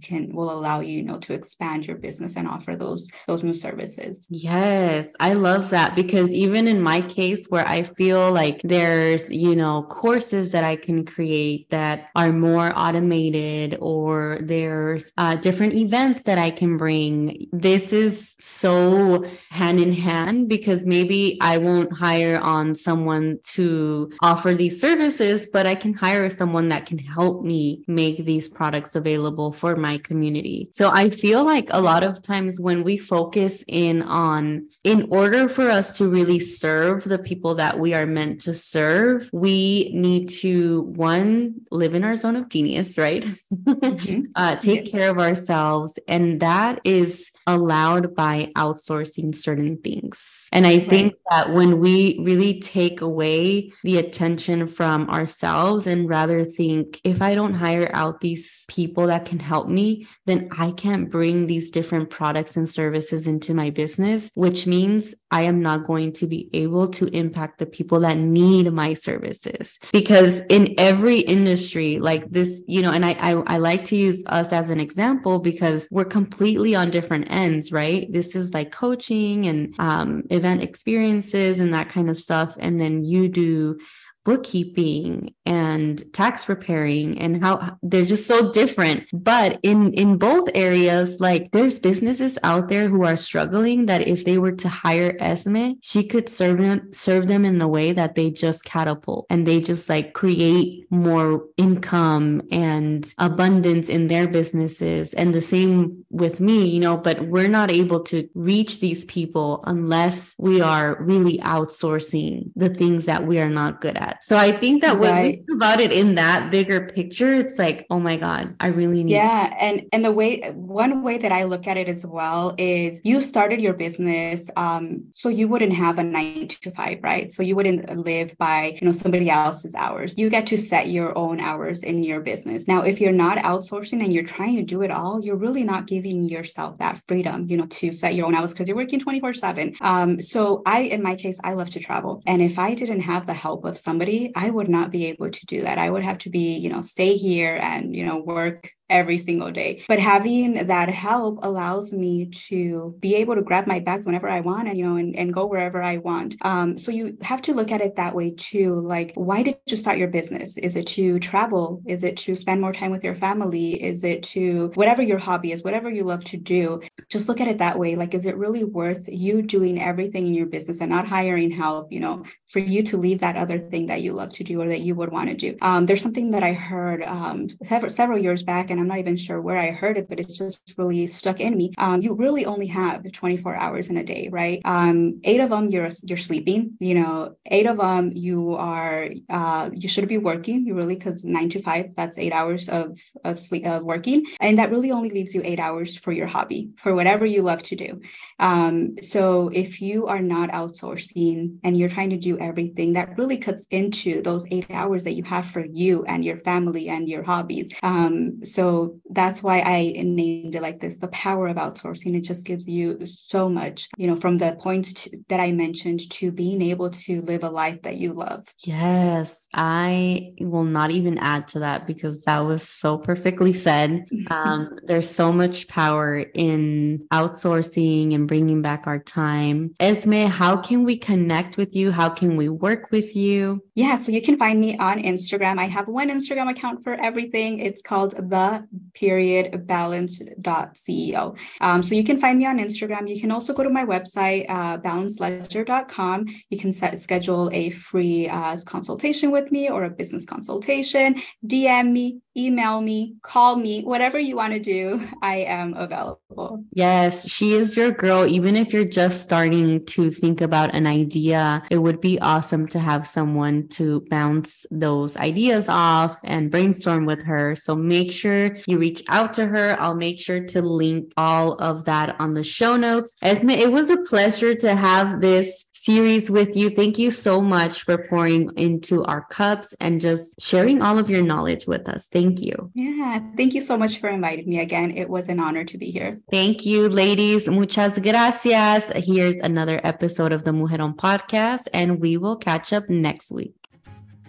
can 0.01 0.33
will 0.33 0.51
allow 0.51 0.81
you, 0.81 0.99
you 0.99 1.03
know, 1.03 1.19
to 1.19 1.33
expand 1.33 1.87
your 1.87 1.97
business 1.97 2.37
and 2.37 2.47
offer 2.47 2.77
those 2.77 3.09
those 3.27 3.43
new 3.43 3.55
services. 3.55 4.27
Yes, 4.31 5.09
I 5.19 5.33
love 5.33 5.71
that 5.71 5.95
because 5.97 6.31
even 6.31 6.69
in 6.69 6.81
my 6.81 7.01
case 7.03 7.47
where 7.49 7.67
I 7.67 7.83
feel 7.83 8.33
like 8.33 8.61
there's, 8.63 9.31
you 9.31 9.57
know, 9.57 9.83
courses 9.85 10.53
that 10.53 10.65
I 10.65 10.77
can 10.77 11.05
create 11.05 11.71
that 11.71 12.11
are 12.15 12.33
more 12.33 12.73
automated 12.77 13.79
or 13.81 14.39
there's 14.43 15.13
uh, 15.17 15.37
different 15.37 15.75
events 15.75 16.25
that 16.25 16.39
I 16.39 16.51
can 16.51 16.77
bring. 16.77 17.47
This 17.53 17.93
is 17.93 18.35
so 18.39 19.25
hand 19.51 19.81
in 19.81 19.93
hand 19.93 20.49
because 20.49 20.85
maybe 20.85 21.39
I 21.41 21.59
won't 21.59 21.93
hire 21.93 22.39
on 22.39 22.75
someone 22.75 23.39
to 23.55 24.11
offer 24.21 24.55
these 24.55 24.81
services, 24.81 25.10
but 25.53 25.67
I 25.67 25.75
can 25.75 25.95
hire 25.95 26.31
someone 26.31 26.69
that 26.69 26.87
can 26.87 26.99
help 26.99 27.45
me 27.45 27.85
make 27.87 28.25
these 28.25 28.49
products 28.49 28.95
available 28.95 29.53
for 29.53 29.77
my 29.77 29.99
community. 29.99 30.69
So 30.73 30.91
I 30.91 31.11
feel 31.11 31.45
like 31.45 31.69
a 31.71 31.81
lot 31.81 32.05
of 32.05 32.23
times 32.23 32.61
when 32.61 32.85
we 32.85 32.99
focus 32.99 33.65
in 33.67 34.03
on, 34.03 34.69
in 34.85 35.09
order 35.11 35.49
for 35.49 35.71
us 35.71 35.99
to 35.99 36.09
really 36.09 36.41
serve 36.41 37.05
the 37.05 37.19
people 37.19 37.55
that 37.57 37.79
we 37.79 37.95
are 37.95 38.07
meant 38.07 38.41
to 38.43 38.55
serve, 38.55 39.29
we 39.33 39.91
need 39.95 40.29
to, 40.41 40.83
one, 40.83 41.61
live 41.71 41.95
in 41.95 42.05
our 42.05 42.17
zone 42.17 42.37
of 42.37 42.49
genius, 42.49 42.99
right? 42.99 43.25
Mm-hmm. 43.53 44.23
uh, 44.37 44.57
take 44.57 44.87
yeah. 44.87 44.99
care 44.99 45.11
of 45.11 45.19
ourselves. 45.19 45.99
And 46.09 46.41
that 46.41 46.81
is 46.85 47.31
allowed 47.47 48.15
by 48.15 48.51
outsourcing 48.57 49.35
certain 49.35 49.79
things. 49.79 50.49
And 50.53 50.67
I 50.67 50.79
right. 50.79 50.91
think 50.91 51.15
that 51.31 51.53
when 51.53 51.81
we 51.81 52.19
really 52.23 52.61
take 52.61 53.01
away 53.01 53.73
the 53.83 53.99
attention 53.99 54.67
from 54.67 55.00
ourselves 55.09 55.87
and 55.87 56.09
rather 56.09 56.45
think 56.45 57.01
if 57.05 57.23
I 57.23 57.35
don't 57.35 57.55
hire 57.55 57.91
out 57.95 58.21
these 58.21 58.65
people 58.69 59.07
that 59.07 59.25
can 59.25 59.39
help 59.39 59.69
me, 59.69 60.07
then 60.27 60.49
I 60.57 60.73
can't 60.73 61.11
bring 61.11 61.47
these 61.47 61.71
different 61.71 62.11
products 62.11 62.57
and 62.57 62.69
services 62.69 63.27
into 63.27 63.55
my 63.55 63.71
business, 63.71 64.31
which 64.35 64.67
means 64.67 65.15
I 65.31 65.43
am 65.43 65.63
not 65.63 65.87
going 65.87 66.13
to 66.15 66.27
be 66.27 66.49
able 66.53 66.89
to 66.89 67.07
impact 67.07 67.59
the 67.59 67.67
people 67.67 68.01
that 68.01 68.19
need 68.19 68.73
my 68.73 68.95
services. 68.95 69.79
Because 69.93 70.41
in 70.49 70.75
every 70.79 71.21
industry, 71.21 71.99
like 71.99 72.29
this, 72.31 72.63
you 72.67 72.83
know, 72.83 72.91
and 72.91 73.05
I, 73.05 73.13
I, 73.21 73.31
I 73.47 73.57
like 73.59 73.85
to 73.85 73.97
use 73.97 74.23
us 74.27 74.53
as 74.53 74.71
an 74.71 74.81
example 74.81 75.39
because 75.39 75.89
we're 75.91 76.05
completely 76.05 76.75
on 76.75 76.91
different 76.91 77.31
ends, 77.31 77.73
right? 77.73 78.11
This 78.13 78.35
is 78.35 78.53
like 78.55 78.73
coaching 78.73 79.47
and 79.47 79.75
um, 79.79 80.25
event 80.31 80.63
experiences 80.63 81.61
and 81.61 81.73
that 81.75 81.89
kind 81.89 82.11
of 82.11 82.19
stuff. 82.19 82.57
And 82.59 82.81
then 82.81 83.05
you 83.05 83.29
do 83.29 83.79
bookkeeping 84.25 85.35
and 85.47 86.13
tax 86.13 86.45
preparing 86.45 87.19
and 87.19 87.43
how 87.43 87.79
they're 87.83 88.05
just 88.05 88.27
so 88.27 88.53
different. 88.53 89.05
But 89.13 89.59
in 89.63 89.93
in 89.95 90.19
both 90.19 90.49
areas 90.55 91.21
like 91.21 91.51
there's 91.53 91.79
businesses 91.79 92.39
out 92.43 92.69
there 92.69 92.89
who 92.89 93.05
are 93.05 93.17
struggling 93.17 93.87
that 93.87 94.07
if 94.07 94.25
they 94.25 94.39
were 94.39 94.53
to 94.53 94.69
hire 94.69 95.17
Esme 95.21 95.73
she 95.83 96.07
could 96.07 96.29
serve 96.29 96.59
them 96.59 96.93
serve 96.93 97.29
them 97.29 97.45
in 97.45 97.59
the 97.59 97.69
way 97.69 97.93
that 97.93 98.15
they 98.15 98.31
just 98.31 98.65
catapult 98.65 99.27
and 99.31 99.47
they 99.47 99.61
just 99.61 99.89
like 99.89 100.13
create 100.13 100.87
more 100.91 101.45
income 101.57 102.43
and 102.51 103.15
abundance 103.19 103.89
in 103.89 104.07
their 104.09 104.29
businesses. 104.29 105.15
And 105.15 105.35
the 105.35 105.43
same 105.43 106.05
with 106.11 106.41
me 106.41 106.67
you 106.67 106.81
know 106.81 106.97
but 106.97 107.21
we're 107.27 107.49
not 107.49 107.71
able 107.71 108.01
to 108.01 108.29
reach 108.35 108.81
these 108.81 109.05
people 109.07 109.65
unless 109.67 110.35
we 110.39 110.61
are 110.61 111.03
really 111.03 111.39
outsourcing 111.39 112.51
the 112.55 112.69
things 112.69 113.07
that 113.07 113.27
we 113.27 113.41
are 113.41 113.49
not 113.49 113.81
good 113.81 113.97
at 113.97 114.20
that. 114.21 114.27
So 114.27 114.37
I 114.37 114.53
think 114.53 114.83
that 114.83 114.99
when 114.99 115.13
right. 115.13 115.25
we 115.25 115.33
think 115.37 115.51
about 115.55 115.81
it 115.81 115.93
in 115.93 116.15
that 116.17 116.51
bigger 116.51 116.87
picture, 116.87 117.35
it's 117.35 117.59
like, 117.59 117.87
oh 117.91 118.01
my 118.01 118.17
God, 118.17 118.55
I 118.61 118.69
really 118.69 119.05
need 119.05 119.13
Yeah. 119.13 119.49
To- 119.49 119.63
and 119.63 119.83
and 119.93 120.05
the 120.05 120.13
way 120.13 120.51
one 120.55 121.03
way 121.03 121.19
that 121.19 121.33
I 121.33 121.45
look 121.45 121.67
at 121.67 121.77
it 121.77 121.89
as 121.89 122.05
well 122.07 122.55
is 122.59 123.01
you 123.05 123.21
started 123.21 123.61
your 123.61 123.75
business 123.75 124.51
um 124.57 125.05
so 125.13 125.29
you 125.29 125.49
wouldn't 125.49 125.73
have 125.75 125.99
a 125.99 126.03
nine 126.03 126.49
to 126.49 126.71
five, 126.71 126.99
right? 127.03 127.33
So 127.33 127.43
you 127.43 127.57
wouldn't 127.57 127.89
live 128.05 128.37
by, 128.39 128.77
you 128.81 128.87
know, 128.87 128.93
somebody 128.93 129.31
else's 129.31 129.75
hours. 129.75 130.15
You 130.17 130.31
get 130.31 130.47
to 130.49 130.59
set 130.59 130.89
your 130.89 131.17
own 131.17 131.41
hours 131.41 131.83
in 131.83 132.03
your 132.03 132.21
business. 132.21 132.67
Now, 132.67 132.83
if 132.83 133.01
you're 133.01 133.13
not 133.13 133.39
outsourcing 133.39 134.03
and 134.05 134.13
you're 134.13 134.25
trying 134.25 134.57
to 134.57 134.63
do 134.63 134.83
it 134.83 134.91
all, 134.91 135.23
you're 135.25 135.37
really 135.37 135.65
not 135.65 135.87
giving 135.87 136.25
yourself 136.25 136.79
that 136.79 137.01
freedom, 137.07 137.47
you 137.49 137.57
know, 137.57 137.67
to 137.67 137.93
set 137.93 138.15
your 138.15 138.27
own 138.27 138.35
hours 138.35 138.53
because 138.53 138.69
you're 138.69 138.77
working 138.77 139.01
24 139.01 139.35
7. 139.35 139.77
Um, 139.81 140.23
so 140.23 140.63
I, 140.67 140.81
in 140.81 141.03
my 141.03 141.15
case, 141.15 141.39
I 141.43 141.55
love 141.55 141.71
to 141.71 141.81
travel. 141.81 142.23
And 142.27 142.43
if 142.43 142.59
I 142.59 142.75
didn't 142.75 143.01
have 143.01 143.27
the 143.27 143.35
help 143.35 143.65
of 143.65 143.77
some 143.79 144.00
somebody, 144.01 144.33
I 144.35 144.49
would 144.49 144.69
not 144.69 144.91
be 144.91 145.07
able 145.07 145.31
to 145.31 145.47
do 145.47 145.63
that. 145.63 145.79
I 145.79 145.91
would 145.91 146.03
have 146.03 146.19
to 146.19 146.31
be, 146.31 146.57
you 146.57 146.71
know, 146.71 146.81
stay 146.81 147.17
here 147.17 147.59
and, 147.61 147.95
you 147.95 148.07
know, 148.07 148.19
work 148.19 148.73
every 148.89 149.19
single 149.19 149.53
day. 149.53 149.85
But 149.87 150.01
having 150.01 150.67
that 150.67 150.89
help 150.89 151.39
allows 151.43 151.93
me 151.93 152.27
to 152.49 152.97
be 152.99 153.15
able 153.17 153.37
to 153.37 153.43
grab 153.43 153.67
my 153.67 153.79
bags 153.79 154.05
whenever 154.05 154.29
I 154.29 154.41
want 154.41 154.69
and, 154.69 154.77
you 154.77 154.85
know, 154.85 154.97
and, 154.97 155.15
and 155.17 155.33
go 155.33 155.47
wherever 155.47 155.81
I 155.81 155.99
want. 155.99 156.35
Um, 156.43 156.77
so 156.77 156.91
you 156.91 157.17
have 157.23 157.43
to 157.43 157.55
look 157.55 157.71
at 157.71 157.83
it 157.83 157.97
that 157.97 158.15
way 158.15 158.33
too. 158.33 158.81
Like, 158.81 159.13
why 159.15 159.43
did 159.45 159.59
you 159.67 159.77
start 159.77 159.99
your 159.99 160.09
business? 160.09 160.57
Is 160.57 160.75
it 160.75 160.87
to 160.89 161.21
travel? 161.21 161.83
Is 161.87 162.03
it 162.03 162.17
to 162.19 162.35
spend 162.35 162.61
more 162.61 162.73
time 162.73 162.91
with 162.91 163.05
your 163.05 163.15
family? 163.15 163.81
Is 163.81 164.03
it 164.03 164.23
to 164.35 164.73
whatever 164.75 165.03
your 165.03 165.19
hobby 165.19 165.53
is, 165.53 165.63
whatever 165.63 165.89
you 165.89 166.03
love 166.03 166.25
to 166.25 166.37
do? 166.37 166.81
Just 167.09 167.29
look 167.29 167.41
at 167.41 167.49
it 167.49 167.59
that 167.59 167.79
way. 167.79 167.95
Like, 167.95 168.15
is 168.15 168.27
it 168.27 168.37
really 168.37 168.65
worth 168.65 169.09
you 169.09 169.43
doing 169.43 169.81
everything 169.81 170.27
in 170.27 170.35
your 170.35 170.47
business 170.47 170.81
and 170.81 170.91
not 170.91 171.07
hiring 171.07 171.53
help, 171.53 171.93
you 171.93 172.01
know, 172.01 172.25
for 172.51 172.59
you 172.59 172.83
to 172.83 172.97
leave 172.97 173.21
that 173.21 173.37
other 173.37 173.59
thing 173.59 173.87
that 173.87 174.03
you 174.03 174.13
love 174.13 174.31
to 174.31 174.45
do 174.45 174.61
or 174.61 174.67
that 174.69 174.81
you 174.81 174.95
would 174.97 175.13
want 175.13 175.29
to 175.31 175.37
do? 175.37 175.57
Um, 175.63 175.87
there's 175.87 176.03
something 176.03 176.33
that 176.33 176.43
I 176.43 176.53
heard 176.53 177.03
um, 177.03 177.49
several, 177.65 177.93
several 177.93 178.19
years 178.19 178.43
back, 178.43 178.71
and 178.71 178.81
I'm 178.81 178.89
not 178.89 178.99
even 178.99 179.17
sure 179.17 179.41
where 179.41 179.57
I 179.57 179.71
heard 179.71 179.97
it, 179.97 180.09
but 180.09 180.19
it's 180.19 180.37
just 180.37 180.75
really 180.77 181.07
stuck 181.07 181.39
in 181.39 181.57
me. 181.57 181.73
Um, 181.79 182.03
you 182.03 182.15
really 182.15 182.45
only 182.45 182.67
have 182.67 183.11
24 183.11 183.55
hours 183.55 183.89
in 183.89 183.97
a 183.97 184.05
day, 184.05 184.29
right? 184.33 184.61
Um, 184.65 185.21
eight 185.25 185.41
of 185.41 185.51
them 185.51 185.71
you're 185.71 185.89
you're 186.03 186.19
sleeping. 186.19 186.77
You 186.81 186.95
know, 186.95 187.37
eight 187.47 187.67
of 187.67 187.79
them 187.79 188.13
you 188.15 188.55
are 188.55 189.09
uh, 189.29 189.71
you 189.73 189.89
should 189.89 190.09
be 190.09 190.19
working. 190.19 190.67
You 190.67 190.75
really 190.75 190.97
because 190.97 191.23
nine 191.23 191.51
to 191.51 191.63
five 191.63 191.95
that's 191.97 192.19
eight 192.19 192.33
hours 192.33 192.69
of 192.69 192.99
of 193.25 193.39
sleep 193.39 193.65
of 193.65 193.85
working, 193.85 194.27
and 194.41 194.59
that 194.59 194.71
really 194.71 194.91
only 194.91 195.11
leaves 195.11 195.35
you 195.35 195.43
eight 195.45 195.61
hours 195.61 195.97
for 195.97 196.13
your 196.13 196.27
hobby 196.27 196.71
for 196.79 196.95
whatever 196.95 197.25
you 197.25 197.43
love 197.43 197.63
to 197.65 197.77
do. 197.77 198.01
Um, 198.39 198.97
so 199.03 199.49
if 199.49 199.81
you 199.81 200.07
are 200.07 200.21
not 200.21 200.51
outsourcing 200.51 201.59
and 201.63 201.77
you're 201.77 201.89
trying 201.89 202.11
to 202.11 202.17
do 202.17 202.40
everything, 202.41 202.95
that 202.95 203.17
really 203.19 203.39
cuts 203.39 203.67
into 203.71 204.23
those 204.23 204.47
eight 204.51 204.71
hours 204.71 205.05
that 205.05 205.13
you 205.13 205.23
have 205.25 205.47
for 205.47 205.65
you 205.73 206.05
and 206.05 206.25
your 206.25 206.37
family 206.37 206.89
and 206.89 207.09
your 207.09 207.23
hobbies. 207.23 207.71
Um, 207.83 208.45
so 208.45 209.01
that's 209.11 209.43
why 209.43 209.61
I 209.61 209.93
named 210.05 210.55
it 210.55 210.63
like 210.63 210.81
this 210.81 210.99
the 210.99 211.09
power 211.09 211.49
of 211.49 211.57
outsourcing. 211.57 212.17
It 212.17 212.23
just 212.23 212.47
gives 212.47 212.69
you 212.69 213.07
so 213.07 213.49
much, 213.49 213.89
you 213.97 214.07
know, 214.07 214.17
from 214.17 214.39
the 214.39 214.57
points 214.61 214.93
to, 214.95 215.11
that 215.29 215.41
I 215.41 215.53
mentioned 215.53 216.11
to 216.11 216.33
being 216.33 216.63
able 216.63 216.91
to 216.91 217.23
live 217.23 217.45
a 217.45 217.51
life 217.51 217.83
that 217.83 217.97
you 217.97 218.13
love. 218.13 218.47
Yes, 218.61 219.47
I 219.55 220.35
will 220.41 220.65
not 220.65 220.91
even 220.91 221.19
add 221.19 221.49
to 221.49 221.61
that 221.61 221.87
because 221.87 222.23
that 222.23 222.41
was 222.41 222.67
so 222.69 222.99
perfectly 222.99 223.53
said. 223.53 224.07
Um, 224.29 224.79
there's 224.85 225.11
so 225.11 225.33
much 225.33 225.69
power 225.69 226.19
in 226.19 227.07
outsourcing 227.13 228.15
and 228.15 228.29
bringing 228.29 228.63
back 228.63 228.87
our 228.87 228.99
time. 228.99 229.75
Esme, 229.81 230.27
how 230.27 230.57
can 230.57 230.85
we 230.85 230.97
connect 230.97 231.57
with 231.57 231.75
you? 231.75 231.91
How 231.91 232.09
can 232.09 232.30
we 232.37 232.49
work 232.49 232.91
with 232.91 233.15
you? 233.17 233.63
Yeah, 233.75 233.97
so 233.97 234.13
you 234.13 234.23
can 234.23 234.37
find 234.37 234.61
me 234.61 234.77
on 234.79 235.03
Instagram. 235.03 235.59
I 235.59 235.67
have 235.67 235.89
one 235.89 236.11
Instagram 236.11 236.51
account 236.51 236.83
for 236.85 236.95
everything. 236.95 237.61
It's 237.61 237.83
called 237.83 238.13
the 238.13 238.67
period 238.95 239.67
balance.ceo. 239.67 241.39
Um, 241.61 241.83
so 241.83 241.95
you 241.95 242.05
can 242.05 242.21
find 242.21 242.39
me 242.39 242.47
on 242.47 242.59
Instagram. 242.59 243.09
You 243.09 243.21
can 243.21 243.31
also 243.31 243.53
go 243.53 243.63
to 243.63 243.71
my 243.71 243.85
website, 243.85 244.47
uh, 244.49 244.79
balanceledger.com. 244.79 246.27
You 246.51 246.59
can 246.59 246.73
set, 246.73 247.01
schedule 247.01 247.51
a 247.53 247.71
free 247.71 248.29
uh, 248.29 248.57
consultation 248.65 249.31
with 249.31 249.51
me 249.51 249.71
or 249.71 249.85
a 249.85 249.91
business 249.91 250.25
consultation. 250.25 251.21
DM 251.47 251.93
me, 251.93 252.21
email 252.37 252.81
me, 252.81 253.17
call 253.23 253.57
me, 253.57 253.83
whatever 253.83 254.19
you 254.19 254.37
want 254.37 254.53
to 254.53 254.61
do, 254.61 255.07
I 255.23 255.39
am 255.39 255.75
available. 255.75 256.65
Yes, 256.73 257.29
she 257.29 257.55
is 257.55 257.77
your 257.77 257.91
girl. 257.91 258.27
Even 258.27 258.57
if 258.57 258.73
you're 258.73 258.85
just 258.85 259.23
starting 259.23 259.85
to 259.87 260.11
think 260.11 260.41
about 260.41 260.75
an 260.75 260.87
idea, 260.87 261.63
it 261.71 261.79
would 261.79 262.01
be 262.01 262.19
awesome 262.21 262.67
to 262.69 262.79
have 262.79 263.07
someone 263.07 263.69
to 263.69 264.05
bounce 264.11 264.65
those 264.71 265.17
ideas 265.17 265.69
off 265.69 266.17
and 266.25 266.51
brainstorm 266.51 267.07
with 267.07 267.23
her. 267.25 267.57
So 267.57 267.75
make 267.75 268.13
sure 268.13 268.57
you 268.67 268.79
reach 268.79 269.03
out 269.09 269.35
to 269.35 269.47
her. 269.47 269.77
I'll 269.81 269.95
make 269.95 270.19
sure 270.19 270.41
to 270.41 270.63
link 270.63 271.13
all 271.17 271.55
of 271.55 271.85
that 271.85 272.17
on 272.21 272.35
the 272.35 272.45
show 272.45 272.77
notes. 272.77 273.15
Esme, 273.23 273.51
it 273.51 273.73
was 273.73 273.91
a 273.91 273.97
pleasure 273.99 274.55
to 274.55 274.75
have 274.75 275.21
this 275.21 275.65
series 275.73 276.31
with 276.31 276.57
you. 276.57 276.71
Thank 276.71 276.99
you 276.99 277.11
so 277.11 277.41
much 277.41 277.83
for 277.83 278.07
pouring 278.09 278.51
into 278.57 279.05
our 279.05 279.23
cups 279.31 279.75
and 279.81 280.01
just 280.01 280.41
sharing 280.41 280.83
all 280.83 280.99
of 280.99 281.09
your 281.09 281.23
knowledge 281.23 281.67
with 281.67 281.89
us. 281.89 282.07
Thank 282.21 282.43
you. 282.43 282.71
Yeah, 282.75 283.21
thank 283.37 283.55
you 283.55 283.63
so 283.63 283.77
much 283.77 283.99
for 283.99 284.09
inviting 284.09 284.49
me 284.49 284.61
again. 284.61 284.97
It 284.97 285.09
was 285.09 285.29
an 285.29 285.41
honor 285.41 285.65
to 285.65 285.79
be 285.79 285.91
here. 285.91 286.21
Thank 286.31 286.67
you, 286.67 286.89
ladies. 286.89 287.49
Muchas 287.49 287.99
gracias. 287.99 288.91
Here's 288.95 289.37
another 289.37 289.81
episode 289.85 290.33
of 290.33 290.45
the 290.45 290.51
Mujeron 290.51 290.97
podcast, 290.97 291.69
and 291.73 292.01
we 292.01 292.17
will 292.17 292.37
catch 292.37 292.73
up 292.73 292.89
next 292.91 293.33
week. 293.33 293.55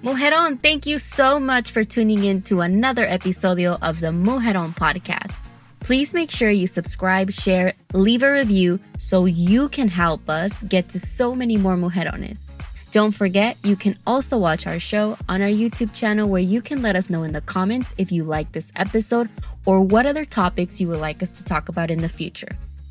Mujeron, 0.04 0.60
thank 0.60 0.86
you 0.86 0.97
so 0.97 1.39
much 1.39 1.71
for 1.71 1.84
tuning 1.84 2.23
in 2.23 2.41
to 2.43 2.62
another 2.62 3.06
episodio 3.06 3.77
of 3.82 3.99
the 3.99 4.08
Mujeron 4.08 4.73
podcast. 4.73 5.41
Please 5.82 6.13
make 6.13 6.32
sure 6.32 6.49
you 6.49 6.67
subscribe, 6.67 7.32
share, 7.32 7.73
leave 7.93 8.23
a 8.23 8.32
review 8.32 8.80
so 8.97 9.25
you 9.25 9.67
can 9.69 9.88
help 9.88 10.30
us 10.30 10.62
get 10.63 10.89
to 10.89 10.99
so 10.99 11.36
many 11.36 11.58
more 11.58 11.75
mujerones. 11.75 12.47
Don't 12.91 13.13
forget, 13.13 13.58
you 13.63 13.77
can 13.77 13.97
also 14.06 14.38
watch 14.38 14.67
our 14.67 14.77
show 14.77 15.17
on 15.30 15.41
our 15.41 15.47
YouTube 15.47 15.93
channel 15.93 16.27
where 16.27 16.41
you 16.41 16.62
can 16.62 16.82
let 16.82 16.97
us 16.97 17.10
know 17.10 17.23
in 17.23 17.32
the 17.32 17.39
comments 17.39 17.93
if 17.97 18.12
you 18.12 18.25
like 18.25 18.51
this 18.51 18.69
episode 18.75 19.30
or 19.65 19.80
what 19.80 20.06
other 20.06 20.25
topics 20.25 20.82
you 20.82 20.89
would 20.89 20.99
like 20.99 21.23
us 21.23 21.32
to 21.34 21.43
talk 21.45 21.69
about 21.69 21.89
in 21.89 22.01
the 22.01 22.10
future. 22.10 22.49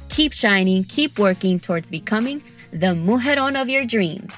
Keep 0.08 0.32
shining, 0.32 0.84
keep 0.84 1.18
working 1.18 1.60
towards 1.60 1.90
becoming 1.90 2.42
the 2.70 2.94
mujeron 2.94 3.60
of 3.60 3.68
your 3.68 3.84
dreams. 3.84 4.32